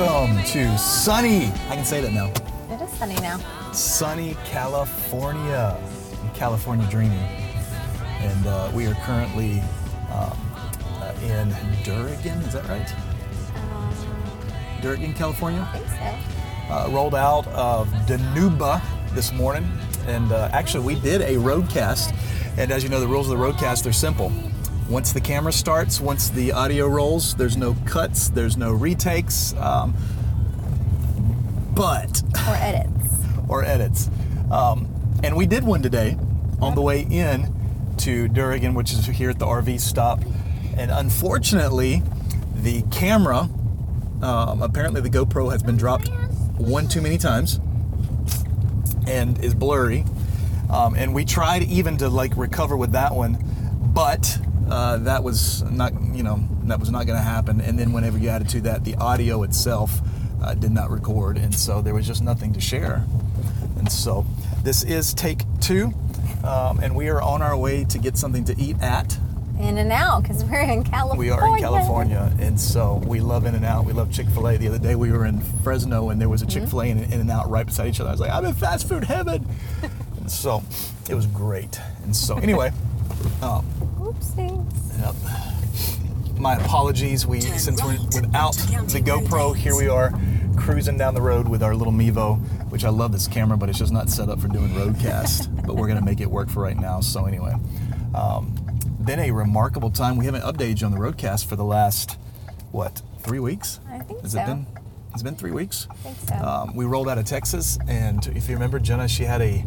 Welcome 0.00 0.42
to 0.44 0.78
sunny, 0.78 1.48
I 1.68 1.76
can 1.76 1.84
say 1.84 2.00
that 2.00 2.10
now, 2.14 2.32
It 2.70 2.80
is 2.80 2.90
sunny 2.92 3.16
now. 3.16 3.38
sunny 3.72 4.34
California, 4.46 5.76
California 6.32 6.88
dreaming. 6.88 7.18
And 8.20 8.46
uh, 8.46 8.70
we 8.72 8.86
are 8.86 8.94
currently 8.94 9.60
um, 10.10 10.38
uh, 10.94 11.12
in 11.22 11.54
Durgan, 11.84 12.38
is 12.38 12.54
that 12.54 12.66
right? 12.66 12.90
Um, 13.56 13.94
Durgan, 14.80 15.12
California. 15.12 15.68
I 15.70 15.78
think 15.78 15.88
so. 15.88 16.74
uh, 16.74 16.88
rolled 16.90 17.14
out 17.14 17.46
of 17.48 17.86
Dinuba 18.06 18.80
this 19.14 19.34
morning, 19.34 19.70
and 20.06 20.32
uh, 20.32 20.48
actually 20.54 20.82
we 20.86 20.94
did 20.98 21.20
a 21.20 21.34
roadcast. 21.34 22.16
And 22.56 22.70
as 22.70 22.82
you 22.82 22.88
know, 22.88 23.00
the 23.00 23.06
rules 23.06 23.30
of 23.30 23.38
the 23.38 23.44
roadcast 23.44 23.86
are 23.86 23.92
simple. 23.92 24.32
Once 24.90 25.12
the 25.12 25.20
camera 25.20 25.52
starts, 25.52 26.00
once 26.00 26.30
the 26.30 26.50
audio 26.50 26.86
rolls, 26.88 27.34
there's 27.36 27.56
no 27.56 27.76
cuts, 27.86 28.28
there's 28.30 28.56
no 28.56 28.72
retakes, 28.72 29.54
um, 29.54 29.94
but 31.74 32.22
Or 32.48 32.54
edits. 32.56 33.14
or 33.48 33.64
edits. 33.64 34.10
Um, 34.50 34.88
and 35.22 35.36
we 35.36 35.46
did 35.46 35.62
one 35.62 35.80
today 35.80 36.16
on 36.60 36.74
the 36.74 36.82
way 36.82 37.02
in 37.08 37.54
to 37.98 38.26
Durgan, 38.28 38.74
which 38.74 38.92
is 38.92 39.06
here 39.06 39.30
at 39.30 39.38
the 39.38 39.46
RV 39.46 39.80
stop. 39.80 40.20
And 40.76 40.90
unfortunately, 40.90 42.02
the 42.56 42.82
camera, 42.90 43.48
um, 44.22 44.60
apparently 44.60 45.00
the 45.00 45.10
GoPro 45.10 45.52
has 45.52 45.62
been 45.62 45.76
dropped 45.76 46.08
one 46.58 46.88
too 46.88 47.00
many 47.00 47.16
times 47.16 47.60
and 49.06 49.42
is 49.42 49.54
blurry. 49.54 50.04
Um, 50.68 50.94
and 50.94 51.14
we 51.14 51.24
tried 51.24 51.62
even 51.62 51.96
to 51.98 52.08
like 52.08 52.36
recover 52.36 52.76
with 52.76 52.92
that 52.92 53.14
one, 53.14 53.38
but 53.94 54.38
uh, 54.70 54.98
that 54.98 55.24
was 55.24 55.62
not, 55.62 55.92
you 56.14 56.22
know, 56.22 56.40
that 56.64 56.78
was 56.78 56.90
not 56.90 57.06
going 57.06 57.18
to 57.18 57.24
happen. 57.24 57.60
And 57.60 57.78
then 57.78 57.92
whenever 57.92 58.18
you 58.18 58.28
added 58.28 58.48
to 58.50 58.60
that, 58.62 58.84
the 58.84 58.94
audio 58.96 59.42
itself 59.42 60.00
uh, 60.42 60.54
did 60.54 60.70
not 60.70 60.90
record, 60.90 61.36
and 61.36 61.54
so 61.54 61.82
there 61.82 61.94
was 61.94 62.06
just 62.06 62.22
nothing 62.22 62.52
to 62.52 62.60
share. 62.60 63.04
And 63.78 63.90
so 63.90 64.24
this 64.62 64.82
is 64.82 65.12
take 65.12 65.42
two, 65.60 65.92
um, 66.44 66.80
and 66.80 66.94
we 66.94 67.08
are 67.08 67.20
on 67.20 67.42
our 67.42 67.56
way 67.56 67.84
to 67.84 67.98
get 67.98 68.16
something 68.16 68.44
to 68.44 68.54
eat 68.58 68.80
at. 68.80 69.18
In 69.58 69.76
and 69.76 69.92
out, 69.92 70.22
because 70.22 70.42
we're 70.44 70.60
in 70.60 70.82
California. 70.84 71.18
We 71.18 71.30
are 71.30 71.46
in 71.46 71.62
California, 71.62 72.32
and 72.40 72.58
so 72.58 73.02
we 73.06 73.20
love 73.20 73.44
In 73.44 73.54
and 73.54 73.64
Out. 73.64 73.84
We 73.84 73.92
love 73.92 74.10
Chick 74.10 74.26
Fil 74.28 74.48
A. 74.48 74.56
The 74.56 74.68
other 74.68 74.78
day 74.78 74.94
we 74.94 75.12
were 75.12 75.26
in 75.26 75.40
Fresno, 75.62 76.08
and 76.08 76.18
there 76.18 76.30
was 76.30 76.40
a 76.40 76.46
Chick 76.46 76.66
Fil 76.66 76.82
A 76.82 76.90
and 76.90 77.12
In 77.12 77.20
and 77.20 77.30
Out 77.30 77.50
right 77.50 77.66
beside 77.66 77.88
each 77.88 78.00
other. 78.00 78.08
I 78.08 78.12
was 78.12 78.20
like, 78.20 78.30
I'm 78.30 78.44
in 78.46 78.54
fast 78.54 78.88
food 78.88 79.04
heaven. 79.04 79.46
and 80.16 80.30
so 80.30 80.62
it 81.10 81.14
was 81.14 81.26
great. 81.26 81.78
And 82.04 82.16
so 82.16 82.38
anyway, 82.38 82.72
um, 83.42 83.66
Oopsies. 84.12 85.00
Yep. 85.00 86.38
My 86.38 86.56
apologies. 86.56 87.26
We 87.26 87.40
Turn 87.40 87.58
since 87.58 87.82
we're 87.82 87.98
without 87.98 88.54
the 88.54 89.00
GoPro, 89.04 89.54
eight. 89.54 89.60
here 89.60 89.76
we 89.76 89.88
are 89.88 90.12
cruising 90.56 90.98
down 90.98 91.14
the 91.14 91.22
road 91.22 91.48
with 91.48 91.62
our 91.62 91.74
little 91.74 91.92
Mevo, 91.92 92.38
which 92.70 92.84
I 92.84 92.88
love 92.88 93.12
this 93.12 93.26
camera, 93.28 93.56
but 93.56 93.68
it's 93.68 93.78
just 93.78 93.92
not 93.92 94.08
set 94.08 94.28
up 94.28 94.40
for 94.40 94.48
doing 94.48 94.70
roadcast. 94.70 95.48
but 95.66 95.76
we're 95.76 95.88
gonna 95.88 96.04
make 96.04 96.20
it 96.20 96.30
work 96.30 96.48
for 96.48 96.60
right 96.62 96.78
now. 96.78 97.00
So 97.00 97.26
anyway, 97.26 97.54
um, 98.14 98.54
been 99.04 99.20
a 99.20 99.30
remarkable 99.30 99.90
time. 99.90 100.16
We 100.16 100.24
haven't 100.24 100.42
updated 100.42 100.80
you 100.80 100.86
on 100.86 100.92
the 100.92 100.98
roadcast 100.98 101.46
for 101.46 101.56
the 101.56 101.64
last 101.64 102.18
what 102.72 103.02
three 103.20 103.40
weeks? 103.40 103.80
I 103.88 103.98
think 103.98 104.22
Has 104.22 104.32
so. 104.32 104.40
it 104.40 104.46
been? 104.46 104.66
It's 105.12 105.22
been 105.22 105.34
three 105.34 105.50
weeks. 105.50 105.88
I 105.90 105.94
think 105.94 106.16
so. 106.28 106.34
Um, 106.46 106.74
we 106.76 106.84
rolled 106.84 107.08
out 107.08 107.18
of 107.18 107.24
Texas, 107.24 107.78
and 107.88 108.26
if 108.28 108.48
you 108.48 108.54
remember, 108.54 108.78
Jenna, 108.78 109.08
she 109.08 109.24
had 109.24 109.42
a 109.42 109.64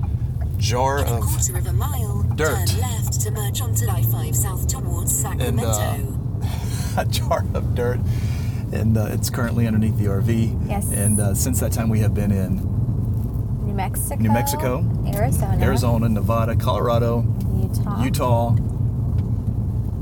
jar 0.63 0.99
In 0.99 1.07
a 1.07 1.17
of 1.17 1.23
quarter 1.23 1.57
of 1.57 1.67
a 1.67 1.73
mile, 1.73 2.23
dirt. 2.35 2.67
turn 2.69 2.79
left 2.79 3.19
to 3.21 3.31
merge 3.31 3.61
onto 3.61 3.85
I-5 3.89 4.33
south 4.35 4.67
towards 4.67 5.23
and 5.25 5.59
Sacramento. 5.59 5.69
uh, 6.41 6.47
a 7.01 7.05
jar 7.05 7.45
of 7.53 7.75
dirt, 7.75 7.99
and 8.71 8.97
uh, 8.97 9.07
it's 9.11 9.29
currently 9.29 9.67
underneath 9.67 9.97
the 9.97 10.05
RV. 10.05 10.67
Yes. 10.69 10.89
And 10.91 11.19
uh, 11.19 11.33
since 11.35 11.59
that 11.59 11.73
time, 11.73 11.89
we 11.89 11.99
have 11.99 12.13
been 12.13 12.31
in 12.31 12.55
New 13.65 13.73
Mexico. 13.73 14.15
New 14.15 14.31
Mexico, 14.31 14.85
Arizona. 15.13 15.57
Arizona, 15.63 16.09
Nevada, 16.09 16.55
Colorado, 16.55 17.25
Utah. 17.61 18.01
Utah. 18.03 18.51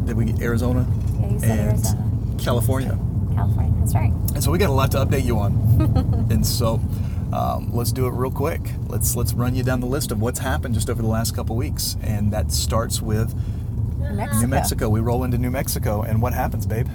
Did 0.06 0.16
we 0.16 0.26
get 0.26 0.42
Arizona? 0.42 0.86
Yeah, 1.20 1.30
you 1.32 1.40
said 1.40 1.50
and 1.60 1.70
Arizona. 1.70 2.38
California. 2.38 3.00
California. 3.34 3.74
That's 3.80 3.96
right. 3.96 4.12
And 4.36 4.44
so 4.44 4.52
we 4.52 4.58
got 4.60 4.70
a 4.70 4.74
lot 4.74 4.92
to 4.92 4.98
update 4.98 5.26
you 5.26 5.40
on. 5.40 6.28
and 6.30 6.46
so 6.46 6.80
um, 7.34 7.72
let's 7.74 7.92
do 7.92 8.08
it 8.08 8.12
real 8.12 8.32
quick. 8.32 8.62
Let's 8.88 9.16
let's 9.16 9.34
run 9.34 9.56
you 9.56 9.64
down 9.64 9.80
the 9.80 9.88
list 9.88 10.12
of 10.12 10.22
what's 10.22 10.40
happened 10.40 10.74
just 10.76 10.90
over 10.90 11.02
the 11.02 11.08
last 11.08 11.36
couple 11.36 11.56
weeks, 11.56 11.98
and 12.02 12.32
that 12.34 12.52
starts 12.52 13.02
with 13.02 13.34
New 14.00 14.14
Mexico. 14.14 14.42
New 14.42 14.48
Mexico. 14.48 14.90
We 14.90 15.00
roll 15.00 15.24
into 15.24 15.38
New 15.38 15.52
Mexico, 15.52 16.02
and 16.02 16.22
what 16.22 16.34
happens, 16.34 16.66
babe? 16.66 16.88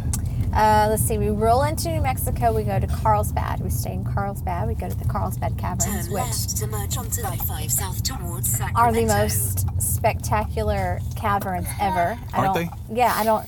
Uh, 0.56 0.86
let's 0.88 1.02
see. 1.02 1.18
We 1.18 1.28
roll 1.28 1.64
into 1.64 1.90
New 1.90 2.00
Mexico. 2.00 2.50
We 2.50 2.62
go 2.62 2.80
to 2.80 2.86
Carlsbad. 2.86 3.60
We 3.60 3.68
stay 3.68 3.92
in 3.92 4.04
Carlsbad. 4.04 4.66
We 4.66 4.74
go 4.74 4.88
to 4.88 4.96
the 4.96 5.04
Carlsbad 5.04 5.58
Caverns, 5.58 5.84
Turn 5.84 6.12
which 6.12 6.12
left 6.12 6.56
to 6.56 6.66
merge 6.66 6.96
onto 6.96 7.22
I-5 7.22 7.70
south 7.70 8.02
towards 8.02 8.58
are 8.74 8.90
the 8.90 9.04
most 9.04 9.66
spectacular 9.82 11.00
caverns 11.14 11.66
ever. 11.78 12.18
Aren't 12.32 12.54
don't, 12.54 12.70
Yeah, 12.90 13.12
I 13.14 13.24
don't. 13.24 13.46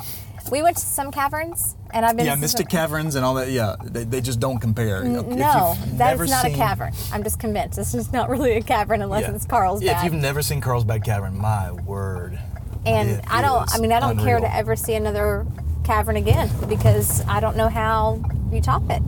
We 0.51 0.63
went 0.63 0.77
to 0.77 0.85
some 0.85 1.11
caverns, 1.11 1.77
and 1.93 2.05
I've 2.07 2.17
been. 2.17 2.27
Yeah, 2.27 2.35
Mystic 2.37 2.69
Caverns 2.69 3.15
and 3.15 3.25
all 3.25 3.35
that. 3.35 3.51
Yeah, 3.51 3.77
they, 3.83 4.05
they 4.05 4.21
just 4.21 4.41
don't 4.41 4.59
compare. 4.59 4.99
If 5.05 5.27
No, 5.27 5.75
that 5.95 6.19
is 6.21 6.31
not 6.31 6.43
seen- 6.45 6.55
a 6.55 6.57
cavern. 6.57 6.93
I'm 7.13 7.23
just 7.23 7.39
convinced 7.41 7.77
this 7.77 7.95
is 7.95 8.13
not 8.13 8.29
really 8.29 8.53
a 8.57 8.63
cavern 8.63 9.03
unless 9.03 9.23
Yeah. 9.23 9.35
it's 9.35 9.47
Carlsbad. 9.47 9.87
Yeah, 9.87 9.99
if 9.99 10.05
you've 10.05 10.21
never 10.21 10.43
seen 10.43 10.61
Carlsbad 10.61 11.05
Cavern, 11.05 11.37
my 11.39 11.73
word. 11.73 12.39
and 12.87 13.21
I 13.29 13.43
don't. 13.43 13.73
I 13.75 13.79
mean, 13.79 13.93
I 13.93 14.01
don't 14.01 14.19
care 14.19 14.39
to 14.41 14.55
ever 14.55 14.77
see 14.77 14.95
another 14.95 15.47
cavern 15.85 16.17
again 16.17 16.51
because 16.69 17.25
I 17.27 17.41
don't 17.41 17.57
know 17.57 17.69
how 17.69 18.23
you 18.53 18.61
top 18.61 18.83
it. 18.91 19.03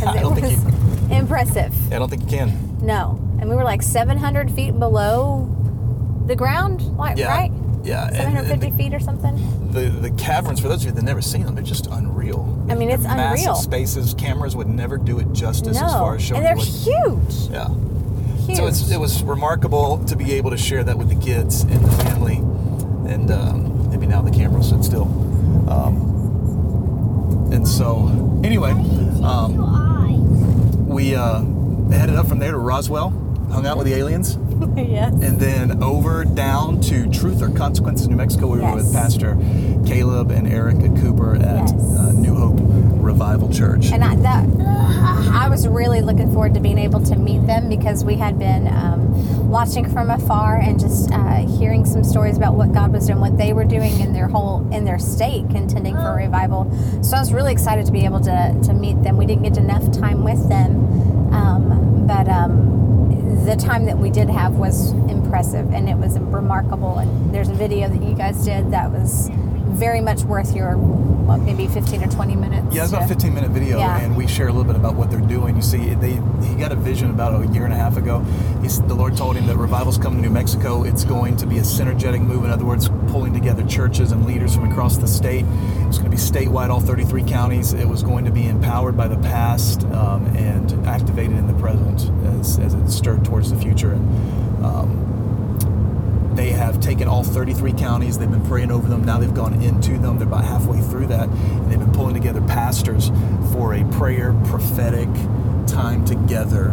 I 0.06 0.20
don't 0.20 0.34
think 0.34 0.46
was 0.64 1.10
impressive. 1.10 1.74
I 1.92 1.98
don't 1.98 2.08
think 2.08 2.22
you 2.22 2.28
can. 2.28 2.78
No, 2.80 3.18
and 3.40 3.48
we 3.50 3.54
were 3.56 3.64
like 3.64 3.82
700 3.82 4.50
feet 4.52 4.78
below 4.78 5.46
the 6.26 6.34
ground, 6.36 6.80
like 6.96 7.18
Yeah, 7.18 7.26
right? 7.28 7.52
Yeah, 7.84 8.06
and- 8.08 8.16
750 8.16 8.66
and 8.68 8.76
feet 8.76 8.94
or 8.94 9.00
something. 9.00 9.36
The 9.72 9.82
the 9.88 10.10
caverns, 10.12 10.60
for 10.60 10.68
those 10.68 10.80
of 10.82 10.86
you 10.86 10.92
that 10.92 11.02
never 11.04 11.22
seen 11.22 11.44
them, 11.44 11.54
they're 11.54 11.62
just 11.64 11.86
unreal. 11.86 12.46
I 12.68 12.74
mean, 12.74 12.90
it's 12.90 13.02
They're 13.04 13.14
massive 13.14 13.40
unreal. 13.48 13.54
spaces. 13.56 14.14
Cameras 14.14 14.54
would 14.56 14.68
never 14.68 14.96
do 14.98 15.18
it 15.18 15.32
justice 15.32 15.78
no, 15.80 15.86
as 15.86 15.92
far 15.92 16.14
as 16.16 16.22
showing 16.22 16.44
and 16.44 16.46
they're 16.46 16.56
what- 16.56 16.66
huge. 16.66 17.50
Yeah. 17.52 17.68
Huge. 18.46 18.56
So 18.56 18.66
it's, 18.66 18.90
it 18.90 18.98
was 18.98 19.22
remarkable 19.22 19.98
to 20.06 20.16
be 20.16 20.32
able 20.32 20.50
to 20.50 20.56
share 20.56 20.82
that 20.84 20.96
with 20.98 21.08
the 21.08 21.14
kids 21.24 21.62
and 21.62 21.84
the 21.84 21.90
family, 22.04 22.36
and 23.12 23.30
um, 23.30 23.90
maybe 23.90 24.06
now 24.06 24.22
the 24.22 24.30
camera 24.30 24.62
stood 24.62 24.84
still. 24.84 25.04
Um, 25.70 26.08
and 27.52 27.66
so, 27.66 28.08
anyway, 28.44 28.70
um, 29.22 30.86
we 30.88 31.14
uh, 31.14 31.42
headed 31.92 32.16
up 32.16 32.26
from 32.28 32.38
there 32.38 32.52
to 32.52 32.58
Roswell, 32.58 33.10
hung 33.50 33.66
out 33.66 33.76
with 33.76 33.86
the 33.86 33.94
aliens, 33.94 34.36
yes. 34.76 35.12
and 35.12 35.38
then 35.40 35.82
over 35.82 36.24
down 36.24 36.80
to 36.82 37.08
Truth 37.10 37.42
or 37.42 37.50
Consequences, 37.50 38.08
New 38.08 38.16
Mexico. 38.16 38.46
We 38.48 38.60
were 38.60 38.74
with 38.74 38.92
Pastor 38.92 39.36
Caleb 39.86 40.30
and 40.30 40.46
Erica 40.46 40.88
Cooper 41.00 41.34
at 41.36 41.42
Yes. 41.68 41.72
uh, 41.72 42.12
New 42.12 42.34
Hope 42.34 42.58
Revival 43.02 43.52
Church. 43.52 43.86
And 43.92 44.04
I, 44.04 44.14
that, 44.16 44.46
I 45.32 45.48
was 45.48 45.66
really 45.66 46.00
looking 46.00 46.30
forward 46.30 46.54
to 46.54 46.60
being 46.60 46.78
able 46.78 47.02
to 47.06 47.16
meet 47.16 47.46
them 47.46 47.68
because 47.68 48.04
we 48.04 48.14
had 48.16 48.38
been 48.38 48.68
um, 48.68 49.48
watching 49.50 49.90
from 49.90 50.10
afar 50.10 50.56
and 50.56 50.78
just 50.78 51.10
uh, 51.10 51.46
hearing 51.58 51.84
some 51.84 52.04
stories 52.04 52.36
about 52.36 52.54
what 52.54 52.72
God 52.72 52.92
was 52.92 53.06
doing, 53.06 53.20
what 53.20 53.36
they 53.36 53.52
were 53.52 53.64
doing 53.64 53.98
in 54.00 54.12
their 54.12 54.28
whole 54.28 54.68
in 54.72 54.84
their 54.84 54.98
state, 54.98 55.48
contending 55.50 55.96
for 55.96 56.14
revival. 56.16 56.70
So 57.02 57.16
I 57.16 57.20
was 57.20 57.32
really 57.32 57.52
excited 57.52 57.86
to 57.86 57.92
be 57.92 58.04
able 58.04 58.20
to 58.20 58.60
to 58.64 58.72
meet 58.74 59.02
them. 59.02 59.16
We 59.16 59.26
didn't 59.26 59.42
get 59.42 59.56
enough 59.56 59.90
time 59.92 60.22
with 60.22 60.48
them, 60.48 61.32
um, 61.32 62.06
but. 62.06 62.28
Um, 62.28 62.79
the 63.50 63.56
time 63.56 63.84
that 63.86 63.98
we 63.98 64.10
did 64.10 64.28
have 64.28 64.54
was 64.54 64.92
impressive 65.10 65.74
and 65.74 65.88
it 65.88 65.96
was 65.96 66.16
remarkable 66.20 66.98
and 66.98 67.34
there's 67.34 67.48
a 67.48 67.54
video 67.54 67.88
that 67.88 68.00
you 68.00 68.14
guys 68.14 68.44
did 68.44 68.70
that 68.70 68.92
was 68.92 69.28
very 69.70 70.00
much 70.00 70.22
worth 70.22 70.54
your 70.54 70.76
what 70.76 71.40
maybe 71.42 71.68
15 71.68 72.02
or 72.02 72.08
20 72.08 72.34
minutes 72.34 72.74
Yeah, 72.74 72.82
it's 72.82 72.92
about 72.92 73.04
a 73.04 73.08
15 73.08 73.32
minute 73.32 73.50
video, 73.50 73.78
Yeah. 73.78 74.00
and 74.00 74.16
we 74.16 74.26
share 74.26 74.48
a 74.48 74.52
little 74.52 74.64
bit 74.64 74.74
about 74.74 74.94
what 74.94 75.10
they're 75.10 75.20
doing. 75.20 75.54
You 75.54 75.62
see, 75.62 75.94
they 75.94 76.14
he 76.44 76.54
got 76.56 76.72
a 76.72 76.76
vision 76.76 77.10
about 77.10 77.40
a 77.40 77.46
year 77.52 77.64
and 77.64 77.72
a 77.72 77.76
half 77.76 77.96
ago. 77.96 78.20
He's, 78.62 78.80
the 78.82 78.94
Lord 78.94 79.16
told 79.16 79.36
him 79.36 79.46
that 79.46 79.56
revival's 79.56 79.96
coming 79.96 80.22
to 80.22 80.28
New 80.28 80.34
Mexico. 80.34 80.82
It's 80.82 81.04
going 81.04 81.36
to 81.36 81.46
be 81.46 81.58
a 81.58 81.62
synergetic 81.62 82.20
move. 82.20 82.44
In 82.44 82.50
other 82.50 82.64
words, 82.64 82.88
pulling 83.08 83.32
together 83.32 83.64
churches 83.64 84.10
and 84.12 84.26
leaders 84.26 84.54
from 84.54 84.70
across 84.70 84.96
the 84.96 85.06
state. 85.06 85.44
It's 85.86 85.98
going 85.98 86.10
to 86.10 86.16
be 86.16 86.16
statewide, 86.16 86.70
all 86.70 86.80
33 86.80 87.22
counties. 87.24 87.72
It 87.74 87.86
was 87.86 88.02
going 88.02 88.24
to 88.24 88.32
be 88.32 88.46
empowered 88.46 88.96
by 88.96 89.06
the 89.06 89.18
past 89.18 89.84
um, 89.84 90.26
and 90.36 90.72
activated 90.86 91.36
in 91.36 91.46
the 91.46 91.54
present 91.54 92.10
as, 92.40 92.58
as 92.58 92.74
it 92.74 92.88
stirred 92.90 93.24
towards 93.24 93.50
the 93.50 93.56
future. 93.56 93.92
And, 93.92 94.64
um, 94.64 95.06
they 96.40 96.52
have 96.52 96.80
taken 96.80 97.06
all 97.06 97.22
33 97.22 97.74
counties. 97.74 98.16
They've 98.16 98.30
been 98.30 98.46
praying 98.46 98.70
over 98.70 98.88
them. 98.88 99.04
Now 99.04 99.18
they've 99.18 99.34
gone 99.34 99.60
into 99.62 99.98
them. 99.98 100.18
They're 100.18 100.26
about 100.26 100.44
halfway 100.44 100.80
through 100.80 101.08
that. 101.08 101.28
And 101.28 101.70
they've 101.70 101.78
been 101.78 101.92
pulling 101.92 102.14
together 102.14 102.40
pastors 102.40 103.10
for 103.52 103.74
a 103.74 103.84
prayer, 103.92 104.32
prophetic, 104.46 105.08
time 105.66 106.04
together. 106.04 106.68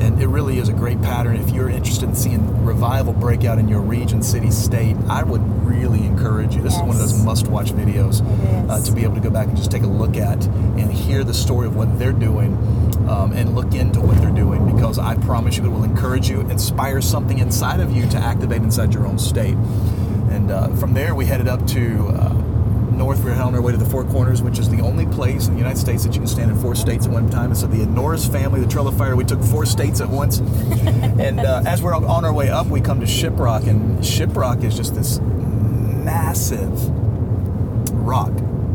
And 0.00 0.20
it 0.20 0.28
really 0.28 0.58
is 0.58 0.68
a 0.68 0.72
great 0.72 1.00
pattern. 1.02 1.36
If 1.36 1.50
you're 1.50 1.68
interested 1.68 2.08
in 2.08 2.14
seeing 2.14 2.64
revival 2.64 3.12
break 3.12 3.44
out 3.44 3.58
in 3.58 3.68
your 3.68 3.80
region, 3.80 4.22
city, 4.22 4.50
state, 4.50 4.96
I 5.08 5.22
would 5.22 5.42
really 5.64 6.04
encourage 6.04 6.54
you. 6.54 6.62
This 6.62 6.74
is 6.74 6.80
one 6.80 6.90
of 6.90 6.98
those 6.98 7.22
must 7.22 7.48
watch 7.48 7.72
videos 7.72 8.22
uh, 8.68 8.80
to 8.84 8.92
be 8.92 9.02
able 9.02 9.14
to 9.14 9.20
go 9.20 9.30
back 9.30 9.48
and 9.48 9.56
just 9.56 9.70
take 9.70 9.82
a 9.82 9.86
look 9.86 10.16
at 10.16 10.44
and 10.46 10.92
hear 10.92 11.24
the 11.24 11.34
story 11.34 11.66
of 11.66 11.76
what 11.76 11.98
they're 11.98 12.12
doing 12.12 12.54
um, 13.08 13.32
and 13.32 13.54
look 13.54 13.74
into 13.74 14.00
what 14.00 14.16
they're 14.18 14.30
doing 14.30 14.74
because 14.74 14.98
I 14.98 15.16
promise 15.16 15.56
you 15.56 15.64
it 15.64 15.68
will 15.68 15.84
encourage 15.84 16.28
you, 16.28 16.40
inspire 16.42 17.00
something 17.00 17.38
inside 17.38 17.80
of 17.80 17.90
you 17.92 18.08
to 18.10 18.18
activate 18.18 18.62
inside 18.62 18.94
your 18.94 19.06
own 19.06 19.18
state. 19.18 19.56
And 20.30 20.50
uh, 20.50 20.68
from 20.76 20.94
there, 20.94 21.14
we 21.14 21.24
headed 21.24 21.48
up 21.48 21.66
to 21.68 22.08
uh, 22.08 22.47
north. 22.98 23.24
We 23.24 23.30
were 23.30 23.36
on 23.36 23.54
our 23.54 23.62
way 23.62 23.72
to 23.72 23.78
the 23.78 23.88
Four 23.88 24.04
Corners, 24.04 24.42
which 24.42 24.58
is 24.58 24.68
the 24.68 24.82
only 24.82 25.06
place 25.06 25.46
in 25.46 25.54
the 25.54 25.58
United 25.58 25.78
States 25.78 26.02
that 26.04 26.14
you 26.14 26.20
can 26.20 26.26
stand 26.26 26.50
in 26.50 26.58
four 26.58 26.74
states 26.74 27.06
at 27.06 27.12
one 27.12 27.30
time. 27.30 27.46
And 27.46 27.56
so 27.56 27.66
the 27.66 27.86
Norris 27.86 28.26
family, 28.26 28.60
the 28.60 28.66
Trail 28.66 28.88
of 28.88 28.98
Fire, 28.98 29.16
we 29.16 29.24
took 29.24 29.42
four 29.42 29.64
states 29.64 30.00
at 30.00 30.08
once. 30.10 30.38
and 31.18 31.40
uh, 31.40 31.62
as 31.64 31.80
we're 31.80 31.94
on 31.94 32.24
our 32.24 32.32
way 32.32 32.50
up, 32.50 32.66
we 32.66 32.80
come 32.80 33.00
to 33.00 33.06
Shiprock, 33.06 33.66
and 33.68 34.00
Shiprock 34.00 34.64
is 34.64 34.76
just 34.76 34.94
this 34.94 35.20
massive 35.20 36.88
rock. 37.94 38.32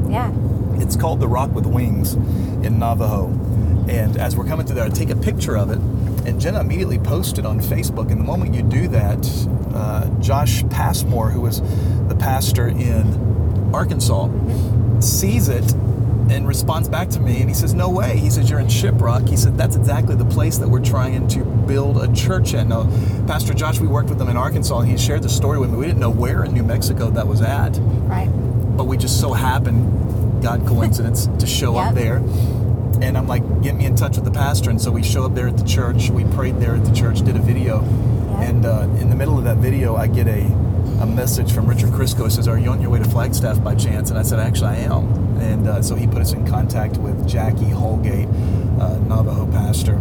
Yeah. 0.08 0.32
It's 0.76 0.96
called 0.96 1.20
the 1.20 1.28
Rock 1.28 1.52
with 1.52 1.66
Wings 1.66 2.14
in 2.14 2.80
Navajo. 2.80 3.28
And 3.90 4.18
as 4.18 4.38
we're 4.38 4.46
coming 4.46 4.66
through 4.66 4.76
there, 4.76 4.86
I 4.86 4.90
take 4.90 5.10
a 5.10 5.16
picture 5.16 5.58
of 5.58 5.70
it, 5.70 5.80
and 6.26 6.40
Jenna 6.40 6.62
immediately 6.62 6.98
posted 6.98 7.46
on 7.46 7.60
Facebook. 7.60 8.10
And 8.10 8.22
the 8.22 8.26
moment 8.26 8.56
you 8.56 8.64
do 8.64 8.88
that, 8.88 9.48
uh, 9.74 10.08
Josh 10.22 10.64
Passmore, 10.70 11.30
who 11.30 11.42
was 11.42 11.62
the 12.08 12.16
pastor 12.18 12.70
in 12.70 13.33
Arkansas, 13.74 14.30
sees 15.00 15.50
it 15.50 15.74
and 16.30 16.48
responds 16.48 16.88
back 16.88 17.10
to 17.10 17.20
me 17.20 17.42
and 17.42 17.50
he 17.50 17.54
says, 17.54 17.74
No 17.74 17.90
way. 17.90 18.18
He 18.18 18.30
says, 18.30 18.50
You're 18.50 18.60
in 18.60 18.68
Shiprock. 18.68 19.28
He 19.28 19.36
said, 19.36 19.58
That's 19.58 19.76
exactly 19.76 20.16
the 20.16 20.26
place 20.26 20.58
that 20.58 20.68
we're 20.68 20.84
trying 20.84 21.28
to 21.30 21.44
build 21.44 22.02
a 22.02 22.14
church 22.14 22.54
at. 22.54 22.68
Now, 22.68 22.84
Pastor 23.28 23.54
Josh, 23.54 23.80
we 23.80 23.88
worked 23.88 24.10
with 24.10 24.22
him 24.22 24.30
in 24.30 24.38
Arkansas 24.38 24.80
and 24.80 24.90
he 24.90 24.98
shared 24.98 25.24
the 25.24 25.30
story 25.30 25.60
with 25.60 25.72
me. 25.72 25.78
We 25.78 25.86
didn't 25.86 26.00
know 26.00 26.10
where 26.10 26.46
in 26.46 26.54
New 26.54 26.64
Mexico 26.64 27.10
that 27.12 27.28
was 27.28 27.42
at 27.42 27.78
Right. 28.08 28.30
but 28.78 28.86
we 28.86 28.96
just 28.98 29.20
so 29.20 29.34
happened, 29.34 30.42
God 30.42 30.66
coincidence, 30.66 31.28
to 31.40 31.46
show 31.46 31.76
up 31.78 31.94
there. 31.94 32.18
And 33.02 33.18
I'm 33.18 33.28
like, 33.28 33.44
get 33.62 33.76
me 33.76 33.86
in 33.86 33.96
touch 33.98 34.16
with 34.16 34.24
the 34.24 34.32
pastor. 34.32 34.70
And 34.70 34.80
so 34.82 34.92
we 34.92 35.04
show 35.04 35.26
up 35.26 35.36
there 35.36 35.48
at 35.48 35.58
the 35.58 35.66
church. 35.66 36.10
We 36.10 36.24
prayed 36.26 36.60
there 36.62 36.76
at 36.76 36.86
the 36.86 36.94
church, 36.94 37.22
did 37.22 37.36
a 37.36 37.40
video. 37.40 37.82
Yeah. 37.82 38.42
And 38.44 38.66
uh, 38.66 38.88
in 39.02 39.10
the 39.10 39.16
middle 39.16 39.38
of 39.38 39.44
that 39.44 39.58
video, 39.58 39.96
I 39.98 40.08
get 40.08 40.28
a, 40.28 40.44
a 41.04 41.06
message 41.06 41.52
from 41.52 41.68
Richard 41.68 41.90
Crisco. 41.90 42.26
It 42.28 42.32
says, 42.32 42.48
Are 42.48 42.58
you 42.58 42.70
on 42.70 42.82
your 42.82 42.90
way 42.90 43.00
to 43.00 43.06
Flagstaff 43.10 43.62
by 43.62 43.76
chance? 43.76 44.10
And 44.10 44.18
I 44.18 44.24
said, 44.24 44.40
Actually, 44.40 44.70
I 44.70 44.76
am. 44.78 45.38
And 45.40 45.68
uh, 45.68 45.82
so 45.82 45.96
he 45.96 46.08
put 46.08 46.20
us 46.22 46.32
in 46.32 46.48
contact 46.48 46.96
with 46.98 47.28
Jackie 47.28 47.70
Holgate, 47.70 48.28
uh, 48.80 48.98
Navajo 49.00 49.46
pastor 49.52 49.96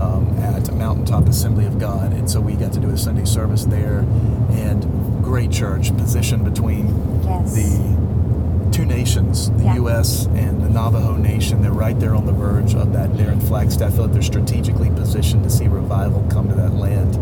um, 0.00 0.34
at 0.38 0.72
Mountaintop 0.74 1.28
Assembly 1.28 1.66
of 1.66 1.78
God. 1.78 2.12
And 2.14 2.30
so 2.30 2.40
we 2.40 2.54
got 2.54 2.72
to 2.72 2.80
do 2.80 2.88
a 2.88 2.96
Sunday 2.96 3.26
service 3.26 3.66
there. 3.66 3.98
And 4.50 5.22
great 5.22 5.50
church, 5.50 5.94
positioned 5.96 6.44
between 6.44 6.88
Yes. 7.24 7.54
the 7.54 8.70
two 8.72 8.86
nations, 8.86 9.50
the 9.50 9.64
Yeah. 9.64 9.74
U.S. 9.76 10.26
and 10.28 10.62
the 10.62 10.70
Navajo 10.70 11.14
Nation. 11.16 11.60
They're 11.60 11.72
right 11.72 11.98
there 12.00 12.14
on 12.14 12.24
the 12.24 12.32
verge 12.32 12.74
of 12.74 12.94
that 12.94 13.14
there 13.18 13.30
in 13.32 13.40
Flagstaff. 13.40 13.92
I 13.92 13.96
feel 13.96 14.04
like 14.04 14.12
they're 14.14 14.22
strategically 14.22 14.88
positioned 14.90 15.42
to 15.44 15.50
see 15.50 15.68
revival 15.68 16.26
come 16.30 16.48
to 16.48 16.54
that 16.54 16.74
land. 16.74 17.18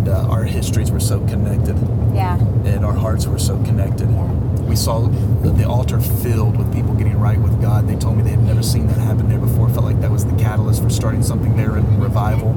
And 0.00 0.08
uh, 0.08 0.28
our 0.30 0.44
histories 0.44 0.90
were 0.90 0.98
so 0.98 1.20
connected, 1.26 1.76
Yeah. 2.14 2.38
and 2.64 2.86
our 2.86 2.94
hearts 2.94 3.26
were 3.26 3.38
so 3.38 3.62
connected. 3.64 4.08
Yeah. 4.08 4.32
We 4.62 4.74
saw 4.74 5.00
the, 5.00 5.50
the 5.50 5.64
altar 5.68 6.00
filled 6.00 6.56
with 6.56 6.72
people 6.72 6.94
getting 6.94 7.20
right 7.20 7.36
with 7.38 7.60
God. 7.60 7.86
They 7.86 7.96
told 7.96 8.16
me 8.16 8.22
they 8.22 8.30
had 8.30 8.42
never 8.44 8.62
seen 8.62 8.86
that 8.86 8.96
happen 8.96 9.28
there 9.28 9.38
before. 9.38 9.68
Felt 9.68 9.84
like 9.84 10.00
that 10.00 10.10
was 10.10 10.24
the 10.24 10.34
catalyst 10.38 10.82
for 10.82 10.88
starting 10.88 11.22
something 11.22 11.54
there 11.54 11.76
in 11.76 12.00
revival. 12.00 12.54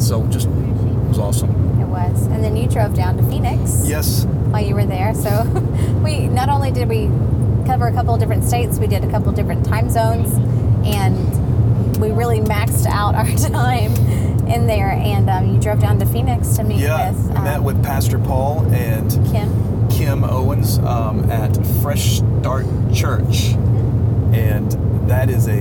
So 0.00 0.26
just 0.28 0.46
it 0.46 0.52
was 1.06 1.18
awesome. 1.18 1.50
It 1.82 1.86
was. 1.86 2.28
And 2.28 2.42
then 2.42 2.56
you 2.56 2.66
drove 2.66 2.94
down 2.94 3.18
to 3.18 3.22
Phoenix 3.24 3.82
Yes. 3.86 4.24
while 4.24 4.64
you 4.64 4.74
were 4.74 4.86
there. 4.86 5.12
So 5.14 5.42
we 6.02 6.28
not 6.28 6.48
only 6.48 6.70
did 6.70 6.88
we 6.88 7.08
cover 7.66 7.88
a 7.88 7.92
couple 7.92 8.14
of 8.14 8.20
different 8.20 8.42
states, 8.44 8.78
we 8.78 8.86
did 8.86 9.04
a 9.04 9.10
couple 9.10 9.28
of 9.28 9.34
different 9.34 9.66
time 9.66 9.90
zones, 9.90 10.32
and 10.86 12.00
we 12.00 12.10
really 12.10 12.40
maxed 12.40 12.86
out 12.86 13.14
our 13.14 13.26
time 13.50 13.92
in 14.48 14.66
there. 14.66 14.90
And 14.92 15.28
um, 15.30 15.54
you 15.54 15.60
drove 15.60 15.80
down 15.80 15.98
to 16.00 16.06
Phoenix 16.06 16.56
to 16.56 16.64
meet 16.64 16.78
Yeah. 16.80 17.10
with 17.12 17.30
I 17.36 17.42
met 17.44 17.58
um, 17.58 17.64
with 17.64 17.82
Pastor 17.84 18.18
Paul 18.18 18.60
and 18.72 19.10
Kim. 19.30 19.88
Kim 19.90 20.24
Owens 20.24 20.78
um, 20.78 21.30
at 21.30 21.54
Fresh 21.82 22.18
Start 22.18 22.66
Church, 22.92 23.52
and 24.34 24.72
that 25.08 25.30
is 25.30 25.46
a 25.48 25.60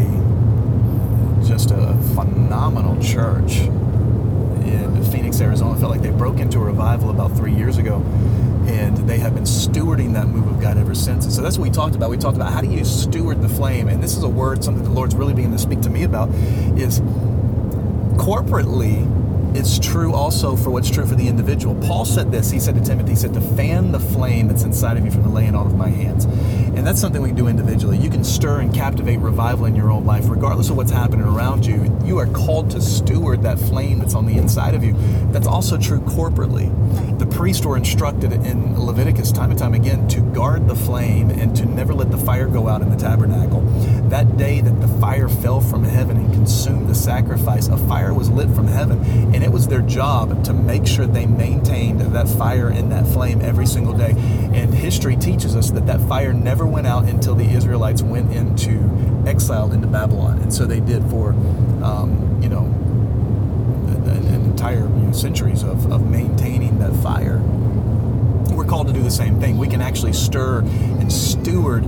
just 1.45 1.71
a 1.71 1.93
phenomenal 2.15 3.01
church 3.03 3.57
in 3.57 5.03
Phoenix, 5.11 5.39
Arizona. 5.41 5.75
I 5.75 5.79
felt 5.79 5.91
like 5.91 6.01
they 6.01 6.09
broke 6.09 6.39
into 6.39 6.57
a 6.59 6.63
revival 6.63 7.09
about 7.09 7.35
three 7.35 7.53
years 7.53 7.77
ago, 7.77 7.97
and 8.65 8.97
they 9.09 9.19
have 9.19 9.35
been 9.35 9.43
stewarding 9.43 10.13
that 10.13 10.27
move 10.27 10.47
of 10.47 10.61
God 10.61 10.77
ever 10.77 10.95
since. 10.95 11.25
And 11.25 11.33
so 11.33 11.41
that's 11.41 11.57
what 11.57 11.63
we 11.67 11.69
talked 11.69 11.95
about. 11.95 12.09
We 12.09 12.17
talked 12.17 12.37
about 12.37 12.53
how 12.53 12.61
do 12.61 12.69
you 12.71 12.83
steward 12.85 13.41
the 13.41 13.49
flame, 13.49 13.87
and 13.89 14.01
this 14.01 14.15
is 14.15 14.23
a 14.23 14.29
word, 14.29 14.63
something 14.63 14.83
the 14.83 14.89
Lord's 14.89 15.15
really 15.15 15.33
beginning 15.33 15.57
to 15.57 15.61
speak 15.61 15.81
to 15.81 15.89
me 15.89 16.03
about, 16.03 16.29
is 16.77 17.01
corporately 18.17 19.07
it's 19.55 19.77
true 19.77 20.13
also 20.13 20.55
for 20.55 20.71
what's 20.71 20.89
true 20.89 21.05
for 21.05 21.13
the 21.13 21.27
individual. 21.27 21.75
Paul 21.75 22.05
said 22.05 22.31
this. 22.31 22.49
He 22.49 22.59
said 22.59 22.73
to 22.73 22.81
Timothy, 22.81 23.11
he 23.11 23.15
said, 23.15 23.35
to 23.35 23.41
fan 23.41 23.91
the 23.91 23.99
flame 23.99 24.47
that's 24.47 24.63
inside 24.63 24.97
of 24.97 25.05
you 25.05 25.11
from 25.11 25.21
the 25.21 25.29
laying 25.29 25.53
on 25.53 25.67
of 25.67 25.75
my 25.75 25.89
hands. 25.89 26.25
And 26.25 26.87
that's 26.87 26.99
something 26.99 27.21
we 27.21 27.29
can 27.29 27.37
do 27.37 27.47
individually. 27.47 27.99
You 27.99 28.09
can 28.09 28.23
stir 28.23 28.61
and 28.61 28.73
captivate 28.73 29.17
revival 29.17 29.65
in 29.65 29.75
your 29.75 29.91
own 29.91 30.05
life, 30.05 30.27
regardless 30.27 30.71
of 30.71 30.77
what's 30.77 30.91
happening 30.91 31.27
around 31.27 31.67
you. 31.67 31.95
You 32.03 32.17
are 32.17 32.25
called 32.25 32.71
to 32.71 32.81
steward 32.81 33.43
that 33.43 33.59
flame 33.59 33.99
that's 33.99 34.15
on 34.15 34.25
the 34.25 34.37
inside 34.37 34.73
of 34.73 34.83
you. 34.83 34.95
That's 35.31 35.45
also 35.45 35.77
true 35.77 36.01
corporately. 36.01 36.71
The 37.19 37.27
priests 37.27 37.63
were 37.63 37.77
instructed 37.77 38.33
in 38.33 38.79
Leviticus 38.79 39.31
time 39.31 39.51
and 39.51 39.59
time 39.59 39.75
again 39.75 40.07
to 40.09 40.21
guard 40.33 40.67
the 40.67 40.75
flame 40.75 41.29
and 41.29 41.55
to 41.55 41.65
never 41.67 41.93
let 41.93 42.09
the 42.09 42.17
fire 42.17 42.47
go 42.47 42.67
out 42.67 42.81
in 42.81 42.89
the 42.89 42.97
tabernacle. 42.97 43.61
That 44.09 44.37
day 44.37 44.61
that 44.61 44.81
the 44.81 44.87
fire 44.99 45.27
fell 45.27 45.59
from 45.61 45.83
heaven 45.83 46.17
and 46.17 46.31
consumed 46.33 46.87
the 46.87 46.95
sacrifice, 46.95 47.67
a 47.67 47.77
fire 47.77 48.13
was 48.13 48.29
lit 48.29 48.49
from 48.51 48.67
heaven, 48.67 49.03
and 49.33 49.43
it 49.43 49.51
was 49.51 49.67
their 49.67 49.81
job 49.81 50.43
to 50.45 50.53
make 50.53 50.85
sure 50.85 51.07
they 51.07 51.25
maintained 51.25 52.01
that 52.01 52.27
fire 52.27 52.67
and 52.67 52.91
that 52.91 53.07
flame 53.07 53.41
every 53.41 53.65
single 53.65 53.93
day. 53.93 54.11
And 54.11 54.73
history 54.73 55.15
teaches 55.15 55.55
us 55.55 55.71
that 55.71 55.87
that 55.87 56.01
fire 56.01 56.33
never 56.33 56.65
went 56.65 56.85
out 56.85 57.05
until 57.05 57.33
the 57.33 57.45
Israelites 57.45 58.01
went 58.03 58.31
into 58.33 59.23
exile 59.25 59.71
into 59.71 59.87
Babylon, 59.87 60.39
and 60.39 60.53
so 60.53 60.65
they 60.65 60.79
did 60.79 61.03
for, 61.09 61.29
um, 61.81 62.39
you 62.41 62.49
know, 62.49 62.65
an, 63.87 64.27
an 64.27 64.45
entire 64.45 64.81
you 64.81 65.05
know, 65.05 65.11
centuries 65.11 65.63
of, 65.63 65.91
of 65.91 66.09
maintaining 66.09 66.77
that 66.79 66.93
fire. 66.97 67.39
We're 68.51 68.65
called 68.65 68.87
to 68.87 68.93
do 68.93 69.01
the 69.01 69.11
same 69.11 69.39
thing. 69.39 69.57
We 69.57 69.67
can 69.67 69.81
actually 69.81 70.13
stir 70.13 70.59
and 70.59 71.11
steward 71.11 71.85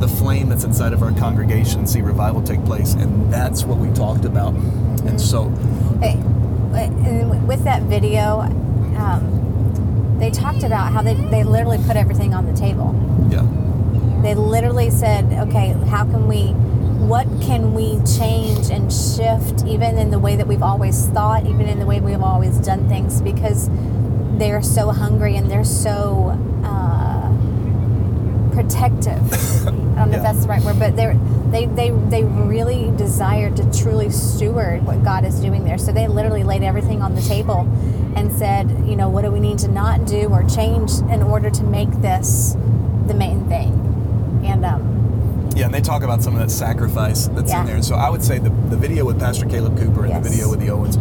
the 0.00 0.08
flame 0.08 0.48
that's 0.48 0.64
inside 0.64 0.92
of 0.92 1.02
our 1.02 1.12
congregation 1.12 1.86
see 1.86 2.00
revival 2.00 2.42
take 2.42 2.64
place, 2.64 2.94
and 2.94 3.32
that's 3.32 3.64
what 3.64 3.78
we 3.78 3.92
talked 3.94 4.24
about. 4.24 4.54
And 4.54 5.20
so, 5.20 5.48
Hey, 6.00 6.12
and 6.74 7.46
with 7.48 7.64
that 7.64 7.82
video, 7.82 8.40
um, 8.98 10.16
they 10.18 10.30
talked 10.30 10.62
about 10.62 10.92
how 10.92 11.02
they, 11.02 11.14
they 11.14 11.44
literally 11.44 11.78
put 11.86 11.96
everything 11.96 12.34
on 12.34 12.46
the 12.46 12.52
table. 12.58 12.94
yeah, 13.30 13.46
They 14.22 14.34
literally 14.34 14.90
said, 14.90 15.24
okay, 15.48 15.72
how 15.88 16.04
can 16.04 16.26
we, 16.28 16.48
what 17.06 17.26
can 17.40 17.74
we 17.74 18.00
change 18.18 18.70
and 18.70 18.92
shift 18.92 19.64
even 19.66 19.96
in 19.98 20.10
the 20.10 20.18
way 20.18 20.36
that 20.36 20.46
we've 20.46 20.62
always 20.62 21.06
thought, 21.08 21.46
even 21.46 21.66
in 21.68 21.78
the 21.78 21.86
way 21.86 22.00
we've 22.00 22.20
always 22.22 22.58
done 22.58 22.88
things 22.88 23.20
because 23.20 23.68
they're 24.38 24.62
so 24.62 24.90
hungry 24.90 25.36
and 25.36 25.50
they're 25.50 25.64
so 25.64 26.36
uh, 26.64 27.32
protective. 28.52 29.22
I 29.98 30.02
don't 30.02 30.10
know 30.12 30.18
Yeah. 30.18 30.30
if 30.30 30.32
that's 30.34 30.42
the 30.42 30.48
right 30.48 30.62
word, 30.62 30.78
but 30.78 30.94
they're, 30.94 31.14
they, 31.50 31.66
they, 31.66 31.90
they 31.90 32.22
really 32.22 32.92
desire 32.96 33.50
to 33.50 33.78
truly 33.82 34.10
steward 34.10 34.86
what 34.86 35.02
God 35.02 35.24
is 35.24 35.40
doing 35.40 35.64
there. 35.64 35.76
So 35.76 35.90
they 35.90 36.06
literally 36.06 36.44
laid 36.44 36.62
everything 36.62 37.02
on 37.02 37.16
the 37.16 37.20
table 37.22 37.60
and 38.14 38.32
said, 38.32 38.70
you 38.86 38.94
know, 38.94 39.08
what 39.08 39.22
do 39.24 39.32
we 39.32 39.40
need 39.40 39.58
to 39.60 39.68
not 39.68 40.06
do 40.06 40.28
or 40.28 40.44
change 40.44 40.92
in 41.10 41.20
order 41.22 41.50
to 41.50 41.62
make 41.64 41.90
this 42.00 42.54
the 43.08 43.14
main 43.14 43.48
thing? 43.48 43.72
And 44.46 44.64
um, 44.64 45.50
yeah, 45.56 45.64
and 45.66 45.74
they 45.74 45.80
talk 45.80 46.04
about 46.04 46.22
some 46.22 46.34
of 46.34 46.40
that 46.40 46.50
sacrifice 46.52 47.26
that's 47.28 47.50
Yeah. 47.50 47.60
in 47.62 47.66
there. 47.66 47.74
And 47.74 47.84
so, 47.84 47.96
I 47.96 48.08
would 48.08 48.22
say 48.22 48.38
the, 48.38 48.50
the 48.50 48.76
video 48.76 49.04
with 49.04 49.18
Pastor 49.18 49.46
Caleb 49.46 49.76
Cooper 49.78 50.04
and 50.06 50.24
the 50.24 50.30
video 50.30 50.48
with 50.48 50.60
the 50.60 50.70
Owens, 50.70 50.96